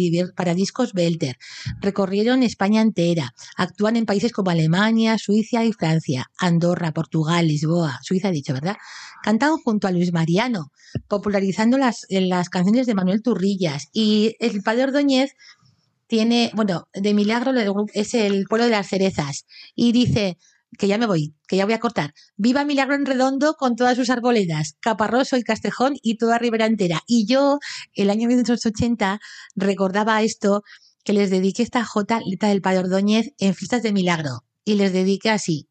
[0.55, 1.36] discos Belter,
[1.80, 8.28] recorrieron España entera, actúan en países como Alemania, Suiza y Francia, Andorra, Portugal, Lisboa, Suiza
[8.28, 8.76] he dicho, ¿verdad?
[9.22, 10.72] Cantan junto a Luis Mariano,
[11.09, 13.88] popularizando las, las canciones de Manuel Turrillas.
[13.93, 15.32] Y el padre Ordóñez
[16.11, 17.53] tiene, bueno, de Milagro
[17.95, 19.47] es el pueblo de las cerezas.
[19.76, 20.38] Y dice,
[20.78, 22.12] que ya me voy, que ya voy a cortar.
[22.36, 27.02] Viva Milagro en Redondo con todas sus arboledas, Caparroso y Castejón y toda Ribera entera.
[27.06, 27.58] Y yo,
[27.94, 29.20] el año 1980,
[29.56, 30.62] recordaba esto,
[31.04, 34.44] que les dediqué esta J, letra del Padre Ordóñez, en fiestas de Milagro.
[34.64, 35.69] Y les dediqué así,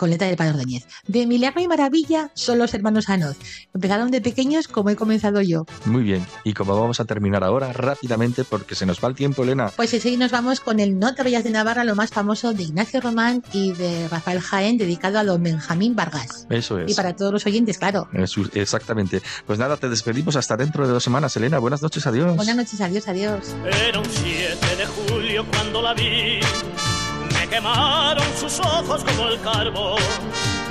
[0.00, 0.86] con letra del Padre Ordóñez.
[1.06, 3.36] De Milagro y Maravilla son los hermanos Anoz.
[3.74, 5.66] Empezaron de pequeños como he comenzado yo.
[5.84, 6.26] Muy bien.
[6.42, 9.70] Y como vamos a terminar ahora, rápidamente, porque se nos va el tiempo, Elena.
[9.76, 12.62] Pues así nos vamos con el No te vayas de Navarra, lo más famoso de
[12.62, 16.46] Ignacio Román y de Rafael Jaén, dedicado a don Benjamín Vargas.
[16.48, 16.90] Eso es.
[16.90, 18.08] Y para todos los oyentes, claro.
[18.14, 19.20] Eso, Exactamente.
[19.46, 21.58] Pues nada, te despedimos hasta dentro de dos semanas, Elena.
[21.58, 22.36] Buenas noches, adiós.
[22.36, 23.54] Buenas noches, adiós, adiós.
[23.86, 26.40] Era un 7 de julio cuando la vi.
[27.50, 30.00] Quemaron sus ojos como el carbón.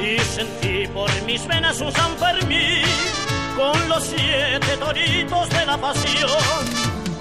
[0.01, 2.15] Y sentí por mis venas un San.
[3.57, 6.29] Con los siete toritos de la pasión.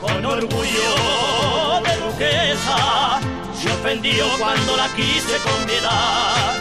[0.01, 3.21] Con orgullo de duquesa.
[3.61, 6.55] Se ofendió cuando la quise convidar.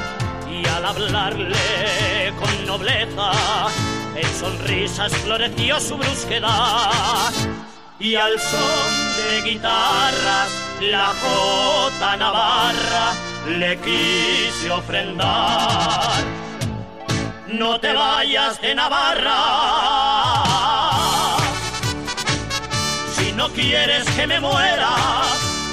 [0.52, 3.32] Y al hablarle con nobleza.
[4.16, 7.32] En sonrisas floreció su brusquedad
[8.00, 10.50] y al son de guitarras
[10.82, 13.14] la jota navarra
[13.48, 16.24] le quise ofrendar.
[17.48, 19.38] No te vayas de Navarra
[23.16, 24.89] si no quieres que me muera,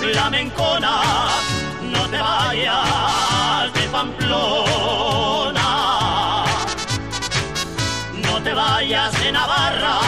[0.00, 1.00] flamencona.
[1.82, 5.34] No te vayas de Pamplona
[8.34, 10.00] no te vayas de Navarra,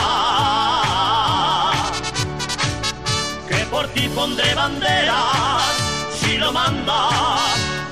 [4.27, 5.63] pondré banderas,
[6.19, 7.09] si lo manda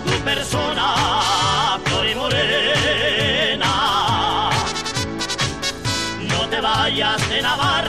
[0.05, 3.73] tu persona, flor y morena.
[6.33, 7.84] No te vayas de Navarra.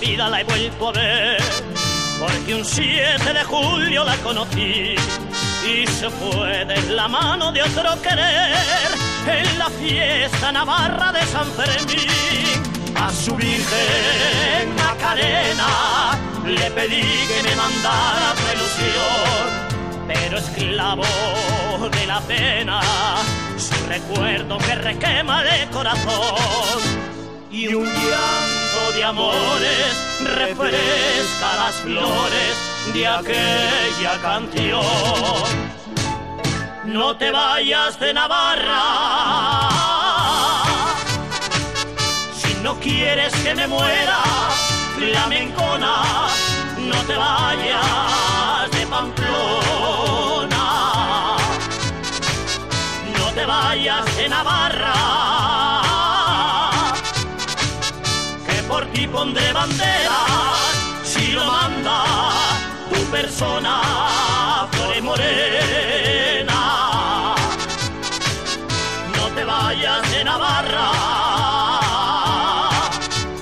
[0.00, 1.42] Vida la he vuelto a ver,
[2.18, 4.94] porque un 7 de julio la conocí
[5.64, 8.56] y se fue de la mano de otro querer
[9.26, 12.62] en la fiesta navarra de San Fermín.
[12.96, 22.80] A su Virgen Macarena le pedí que me mandara ilusión, pero esclavo de la pena,
[23.56, 26.80] su recuerdo me requema de corazón
[27.50, 27.86] y un
[28.92, 32.56] de amores refresca las flores
[32.92, 34.84] de aquella canción.
[36.84, 39.30] No te vayas de Navarra
[42.34, 44.18] si no quieres que me muera,
[44.96, 46.28] flamencona.
[46.78, 50.66] No te vayas de Pamplona,
[53.18, 55.39] no te vayas de Navarra
[59.00, 62.04] ti pondré banderas si lo manda
[62.90, 63.74] tu persona,
[64.70, 66.60] Flore Morena.
[69.16, 70.90] No te vayas de Navarra,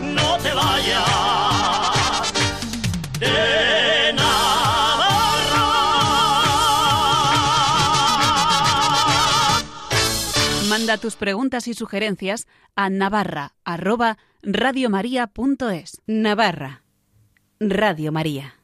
[0.00, 1.02] no te vayas
[3.18, 5.66] de Navarra.
[10.68, 12.46] Manda tus preguntas y sugerencias
[12.76, 12.90] a
[14.42, 16.02] navarra@radiomaria.es.
[16.06, 16.82] Navarra.
[17.60, 18.54] Radio María.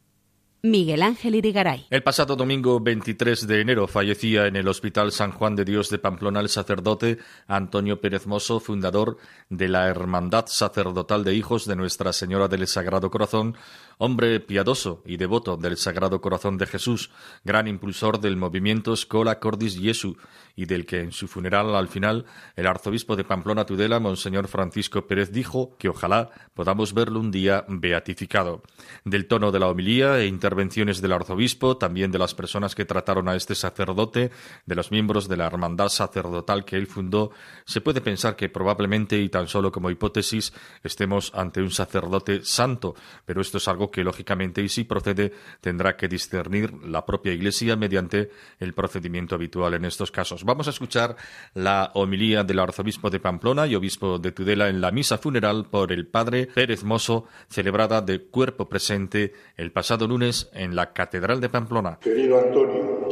[0.63, 1.87] Miguel Ángel Irigaray.
[1.91, 5.99] El pasado domingo 23 de enero fallecía en el Hospital San Juan de Dios de
[5.99, 9.19] Pamplona el sacerdote Antonio Pérez Mosso, fundador
[9.51, 13.57] de la Hermandad Sacerdotal de Hijos de Nuestra Señora del Sagrado Corazón,
[13.99, 17.11] hombre piadoso y devoto del Sagrado Corazón de Jesús,
[17.45, 20.17] gran impulsor del movimiento Scola Cordis Jesu
[20.57, 22.27] y del que en su funeral al final
[22.57, 27.65] el arzobispo de Pamplona Tudela, Monseñor Francisco Pérez, dijo que ojalá podamos verlo un día
[27.69, 28.63] beatificado.
[29.05, 33.29] Del tono de la homilía e intervenciones del arzobispo, también de las personas que trataron
[33.29, 34.31] a este sacerdote,
[34.67, 37.33] de los miembros de la hermandad sacerdotal que él fundó,
[37.65, 42.95] se puede pensar que probablemente y tan solo como hipótesis estemos ante un sacerdote santo,
[43.25, 47.77] pero esto es algo que lógicamente y si procede tendrá que discernir la propia Iglesia
[47.77, 50.45] mediante el procedimiento habitual en estos casos.
[50.45, 51.17] Vamos a escuchar
[51.55, 55.93] la homilía del arzobispo de Pamplona y obispo de Tudela en la misa funeral por
[55.93, 61.49] el padre Pérez Mosso, celebrada de cuerpo presente el pasado lunes en la Catedral de
[61.49, 61.99] Pamplona.
[62.01, 63.05] Querido Antonio,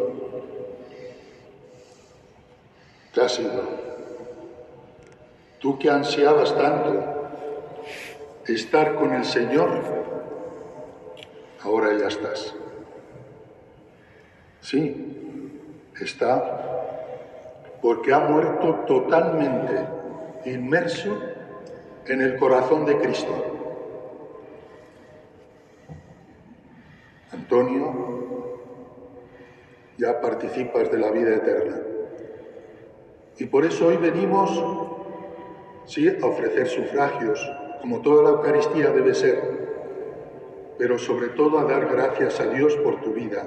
[3.13, 3.63] Clásico.
[5.61, 7.23] Tú que ansiabas tanto
[8.47, 10.12] estar con el Señor,
[11.65, 12.55] ahora ya estás.
[14.61, 16.73] Sí, está
[17.83, 19.87] porque ha muerto totalmente
[20.45, 21.19] inmerso
[22.07, 23.33] en el corazón de Cristo.
[27.33, 28.61] Antonio,
[29.99, 31.77] ya participas de la vida eterna.
[33.39, 34.51] Y por eso hoy venimos,
[35.87, 37.51] sí, a ofrecer sufragios,
[37.81, 39.72] como toda la Eucaristía debe ser,
[40.79, 43.47] pero sobre todo a dar gracias a Dios por tu vida.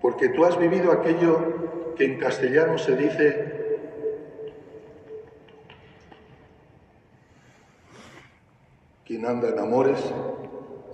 [0.00, 3.60] Porque tú has vivido aquello que en castellano se dice
[9.04, 9.98] quien anda en amores,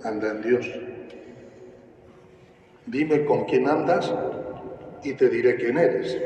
[0.03, 0.67] anda en Dios.
[2.85, 4.13] Dime con quién andas
[5.03, 6.17] y te diré quién eres.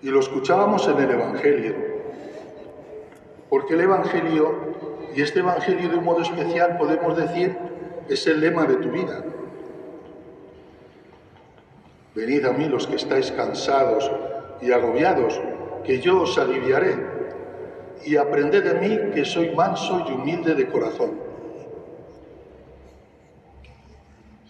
[0.00, 1.74] Y lo escuchábamos en el Evangelio,
[3.50, 4.74] porque el Evangelio,
[5.14, 7.56] y este Evangelio de un modo especial podemos decir,
[8.08, 9.24] es el lema de tu vida.
[12.14, 14.10] Venid a mí los que estáis cansados
[14.60, 15.40] y agobiados,
[15.84, 16.96] que yo os aliviaré,
[18.04, 21.20] y aprended de mí que soy manso y humilde de corazón.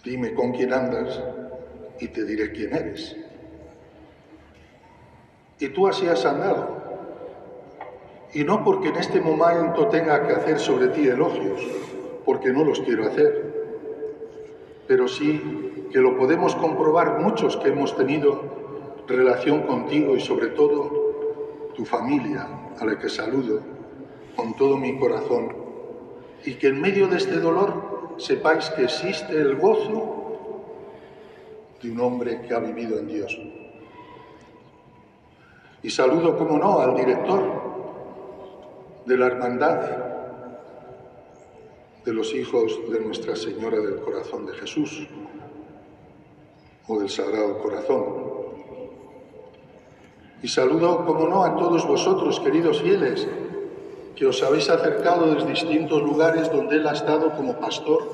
[0.04, 1.20] Dime con quién andas
[2.00, 3.16] y te diré quién eres.
[5.58, 6.77] Y tú así has andado.
[8.38, 11.60] Y no porque en este momento tenga que hacer sobre ti elogios,
[12.24, 13.90] porque no los quiero hacer,
[14.86, 18.40] pero sí que lo podemos comprobar muchos que hemos tenido
[19.08, 22.46] relación contigo y sobre todo tu familia,
[22.78, 23.60] a la que saludo
[24.36, 25.52] con todo mi corazón,
[26.44, 30.38] y que en medio de este dolor sepáis que existe el gozo
[31.82, 33.36] de un hombre que ha vivido en Dios.
[35.82, 37.77] Y saludo, como no, al director
[39.08, 39.80] de la Hermandad
[42.04, 45.08] de los hijos de Nuestra Señora del Corazón de Jesús
[46.86, 48.04] o del Sagrado Corazón.
[50.42, 53.26] Y saludo, como no, a todos vosotros, queridos fieles,
[54.14, 58.12] que os habéis acercado desde distintos lugares donde Él ha estado como pastor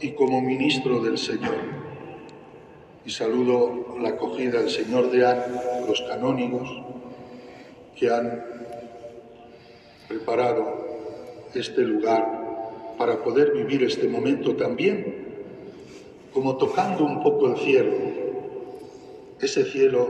[0.00, 1.78] y como ministro del Señor
[3.08, 5.38] y saludo la acogida del señor Deán,
[5.88, 6.68] los canónigos
[7.96, 8.44] que han
[10.08, 10.86] preparado
[11.54, 15.26] este lugar para poder vivir este momento también,
[16.32, 17.92] como tocando un poco el cielo,
[19.40, 20.08] ese cielo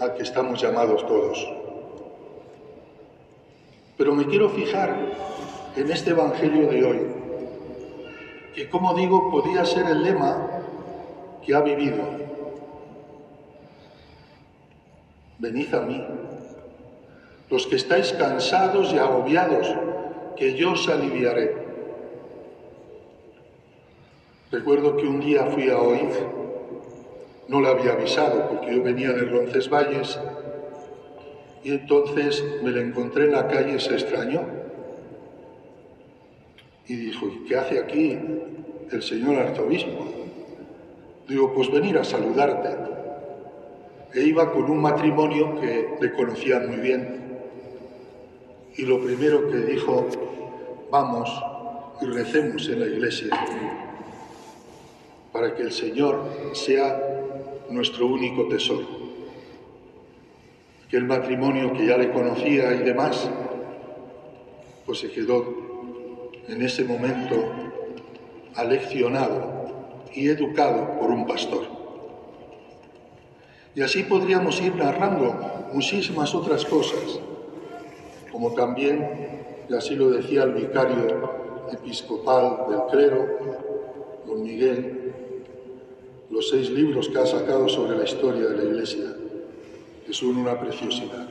[0.00, 1.48] al que estamos llamados todos.
[3.96, 4.94] Pero me quiero fijar
[5.76, 7.00] en este Evangelio de hoy,
[8.54, 10.62] que como digo podía ser el lema
[11.44, 12.28] que ha vivido
[15.38, 16.04] venid a mí,
[17.50, 19.74] los que estáis cansados y agobiados,
[20.36, 21.56] que yo os aliviaré.
[24.50, 26.10] Recuerdo que un día fui a oír,
[27.48, 30.18] no le había avisado porque yo venía de Roncesvalles
[31.64, 34.42] y entonces me le encontré en la calle, se extrañó
[36.86, 38.18] y dijo, ¿qué hace aquí
[38.90, 40.06] el señor arzobispo?
[41.28, 42.70] Digo, pues venir a saludarte
[44.14, 47.27] e iba con un matrimonio que le conocía muy bien.
[48.78, 50.06] Y lo primero que dijo,
[50.88, 51.28] vamos
[52.00, 53.28] y recemos en la iglesia
[55.32, 56.22] para que el Señor
[56.52, 56.96] sea
[57.70, 58.86] nuestro único tesoro.
[60.88, 63.28] Que el matrimonio que ya le conocía y demás,
[64.86, 67.34] pues se quedó en ese momento
[68.54, 71.66] aleccionado y educado por un pastor.
[73.74, 77.18] Y así podríamos ir narrando muchísimas otras cosas,
[78.38, 83.26] como también y así lo decía el vicario episcopal del clero,
[84.24, 85.12] don Miguel,
[86.30, 89.06] los seis libros que ha sacado sobre la historia de la Iglesia,
[90.06, 91.26] que son una preciosidad.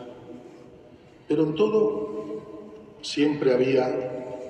[1.29, 2.41] Pero en todo
[3.01, 4.43] siempre había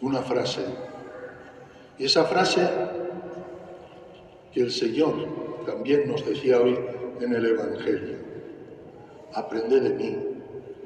[0.00, 0.62] una frase,
[1.98, 2.70] y esa frase
[4.54, 5.14] que el Señor
[5.66, 6.78] también nos decía hoy
[7.20, 8.16] en el Evangelio,
[9.34, 10.31] aprended de mí,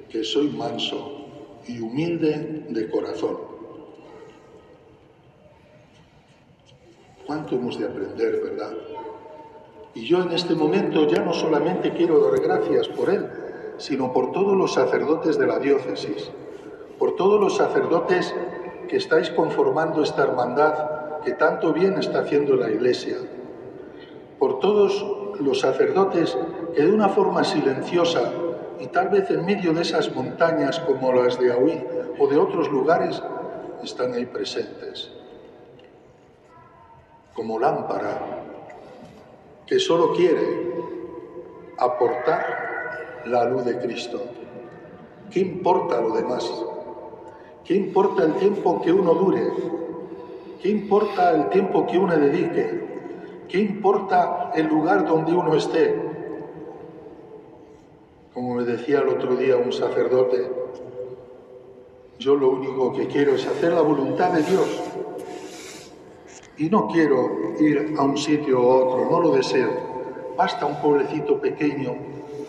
[0.09, 1.27] que soy manso
[1.67, 3.37] y humilde de corazón.
[7.27, 8.73] ¿Cuánto hemos de aprender, verdad?
[9.95, 13.27] Y yo en este momento ya no solamente quiero dar gracias por él,
[13.79, 16.31] sino por todos los sacerdotes de la diócesis,
[16.99, 18.35] por todos los sacerdotes
[18.89, 23.17] que estáis conformando esta hermandad que tanto bien está haciendo la Iglesia,
[24.39, 25.05] por todos
[25.41, 26.39] los sacerdotes
[26.75, 28.33] que de una forma silenciosa
[28.81, 31.83] y tal vez en medio de esas montañas como las de Ahuí
[32.19, 33.23] o de otros lugares
[33.83, 35.11] están ahí presentes,
[37.35, 38.19] como lámpara
[39.67, 40.75] que solo quiere
[41.79, 44.23] aportar la luz de Cristo.
[45.31, 46.51] ¿Qué importa lo demás?
[47.65, 49.43] ¿Qué importa el tiempo que uno dure?
[50.63, 52.87] ¿Qué importa el tiempo que uno dedique?
[53.49, 56.06] ¿Qué importa el lugar donde uno esté?
[58.37, 60.47] Como me decía el otro día un sacerdote,
[62.19, 64.83] yo lo único que quiero es hacer la voluntad de Dios.
[66.59, 69.71] Y no quiero ir a un sitio u otro, no lo deseo.
[70.37, 71.95] Basta un pueblecito pequeño,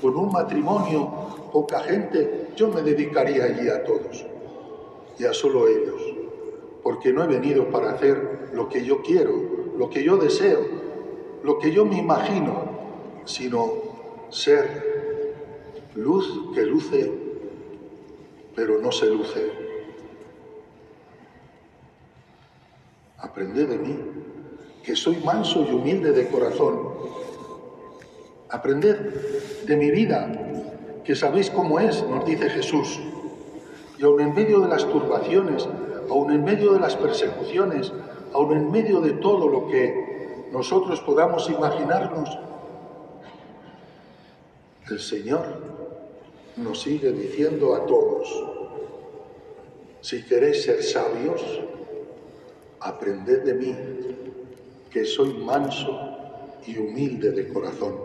[0.01, 1.09] con un matrimonio,
[1.53, 4.25] poca gente, yo me dedicaría allí a todos
[5.17, 6.01] y a solo ellos,
[6.83, 9.31] porque no he venido para hacer lo que yo quiero,
[9.77, 10.59] lo que yo deseo,
[11.43, 12.75] lo que yo me imagino,
[13.23, 13.71] sino
[14.27, 14.96] ser
[15.97, 17.11] luz que luce,
[18.55, 19.51] pero no se luce.
[23.17, 23.99] Aprended de mí,
[24.83, 26.79] que soy manso y humilde de corazón.
[28.49, 30.31] Aprended de mi vida,
[31.03, 32.99] que sabéis cómo es, nos dice Jesús.
[33.97, 35.67] Y aun en medio de las turbaciones,
[36.09, 37.91] aun en medio de las persecuciones,
[38.33, 42.37] aun en medio de todo lo que nosotros podamos imaginarnos,
[44.89, 45.86] el Señor
[46.57, 48.27] nos sigue diciendo a todos,
[50.01, 51.41] si queréis ser sabios,
[52.79, 53.75] aprended de mí,
[54.89, 55.99] que soy manso
[56.65, 57.95] y humilde de corazón.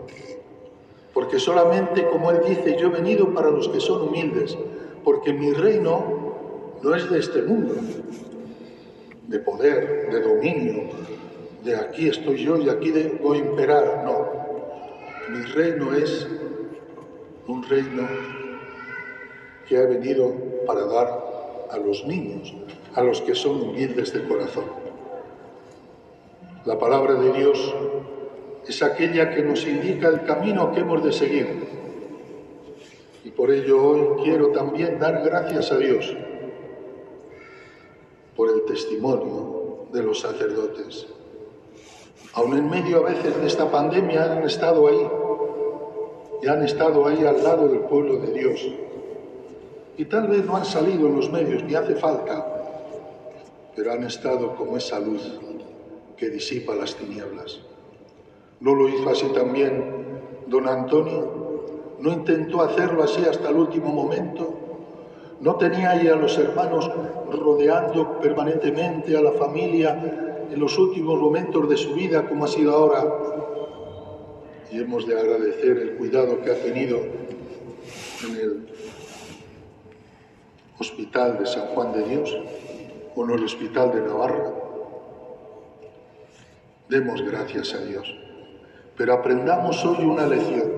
[1.13, 4.57] Porque solamente, como Él dice, yo he venido para los que son humildes,
[5.03, 7.75] porque mi reino no es de este mundo,
[9.27, 10.89] de poder, de dominio,
[11.63, 14.43] de aquí estoy yo y aquí debo imperar, no.
[15.29, 16.27] Mi reino es
[17.47, 18.07] un reino
[19.67, 20.31] que ha venido
[20.65, 22.53] para dar a los niños,
[22.95, 24.65] a los que son humildes de corazón.
[26.65, 27.75] La palabra de Dios
[28.67, 31.73] es aquella que nos indica el camino que hemos de seguir
[33.23, 36.13] y por ello hoy quiero también dar gracias a Dios
[38.35, 41.07] por el testimonio de los sacerdotes.
[42.33, 45.07] Aun en medio a veces de esta pandemia han estado ahí
[46.41, 48.67] y han estado ahí al lado del pueblo de Dios.
[49.97, 52.45] Y tal vez no han salido en los medios, ni hace falta,
[53.75, 55.39] pero han estado como esa luz
[56.17, 57.59] que disipa las tinieblas.
[58.59, 59.83] ¿No lo hizo así también
[60.47, 61.43] don Antonio?
[62.03, 64.53] no intentó hacerlo así hasta el último momento,
[65.39, 66.91] no tenía ahí a los hermanos
[67.31, 72.73] rodeando permanentemente a la familia en los últimos momentos de su vida como ha sido
[72.73, 73.05] ahora.
[74.69, 78.67] Y hemos de agradecer el cuidado que ha tenido en el
[80.79, 82.37] Hospital de San Juan de Dios
[83.15, 84.53] o en el Hospital de Navarra.
[86.89, 88.15] Demos gracias a Dios.
[88.97, 90.71] Pero aprendamos hoy una lección.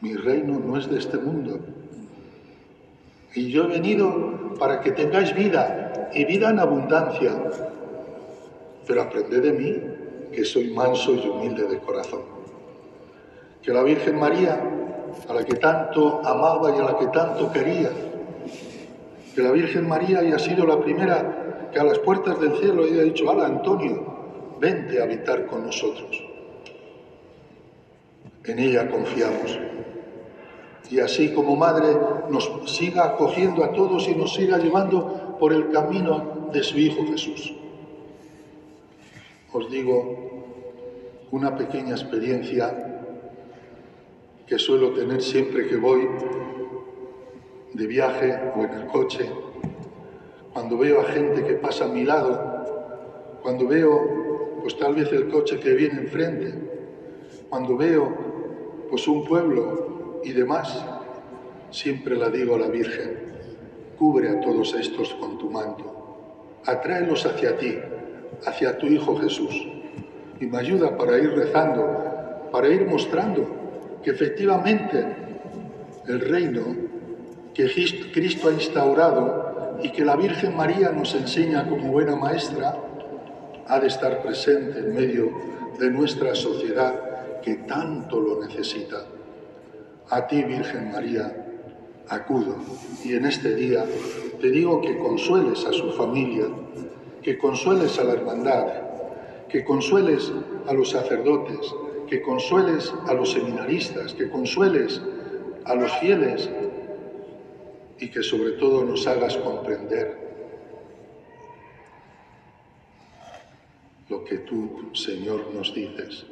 [0.00, 1.60] Mi reino no es de este mundo.
[3.34, 7.32] Y yo he venido para que tengáis vida y vida en abundancia.
[8.86, 9.76] Pero aprended de mí
[10.32, 12.22] que soy manso y humilde de corazón.
[13.62, 14.60] Que la Virgen María,
[15.28, 17.90] a la que tanto amaba y a la que tanto quería,
[19.34, 23.02] que la Virgen María haya sido la primera que a las puertas del cielo haya
[23.02, 24.04] dicho, hala Antonio,
[24.60, 26.24] vente a habitar con nosotros.
[28.44, 29.58] En ella confiamos
[30.90, 31.96] y así como madre
[32.30, 37.06] nos siga acogiendo a todos y nos siga llevando por el camino de su Hijo
[37.06, 37.54] Jesús.
[39.52, 42.89] Os digo una pequeña experiencia
[44.50, 46.08] que suelo tener siempre que voy
[47.72, 49.30] de viaje o en el coche,
[50.52, 55.28] cuando veo a gente que pasa a mi lado, cuando veo pues tal vez el
[55.28, 56.52] coche que viene enfrente,
[57.48, 58.12] cuando veo
[58.90, 60.84] pues un pueblo y demás,
[61.70, 63.18] siempre la digo a la Virgen,
[63.96, 67.78] cubre a todos estos con tu manto, atráelos hacia ti,
[68.44, 69.68] hacia tu Hijo Jesús,
[70.40, 73.59] y me ayuda para ir rezando, para ir mostrando
[74.02, 75.04] que efectivamente
[76.06, 76.62] el reino
[77.54, 77.66] que
[78.12, 82.76] Cristo ha instaurado y que la Virgen María nos enseña como buena maestra,
[83.66, 85.30] ha de estar presente en medio
[85.78, 89.04] de nuestra sociedad que tanto lo necesita.
[90.10, 91.32] A ti, Virgen María,
[92.08, 92.56] acudo
[93.04, 93.84] y en este día
[94.40, 96.46] te digo que consueles a su familia,
[97.22, 98.66] que consueles a la hermandad,
[99.48, 100.32] que consueles
[100.66, 101.72] a los sacerdotes,
[102.10, 105.00] que consueles a los seminaristas, que consueles
[105.64, 106.50] a los fieles
[108.00, 110.18] y que sobre todo nos hagas comprender
[114.08, 116.26] lo que tú, Señor, nos dices.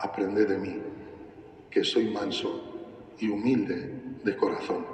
[0.00, 0.82] Aprende de mí,
[1.70, 3.94] que soy manso y humilde
[4.24, 4.84] de corazón.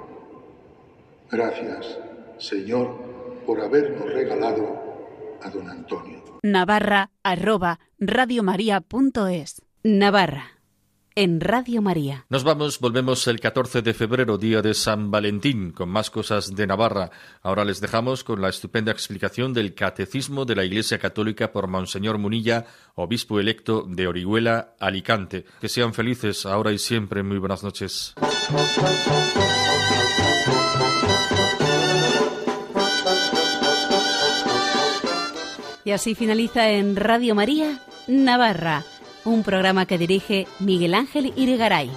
[1.31, 1.97] Gracias,
[2.37, 2.95] Señor,
[3.47, 6.21] por habernos regalado a don Antonio.
[6.43, 10.59] Navarra arroba radiomaria.es Navarra
[11.15, 12.25] en Radio María.
[12.29, 16.67] Nos vamos, volvemos el 14 de febrero, día de San Valentín, con más cosas de
[16.67, 17.09] Navarra.
[17.41, 22.19] Ahora les dejamos con la estupenda explicación del Catecismo de la Iglesia Católica por Monseñor
[22.19, 25.45] Munilla, obispo electo de Orihuela, Alicante.
[25.59, 27.23] Que sean felices ahora y siempre.
[27.23, 28.13] Muy buenas noches.
[35.83, 38.85] Y así finaliza en Radio María, Navarra
[39.25, 41.89] un programa que dirige Miguel Ángel Irigaray.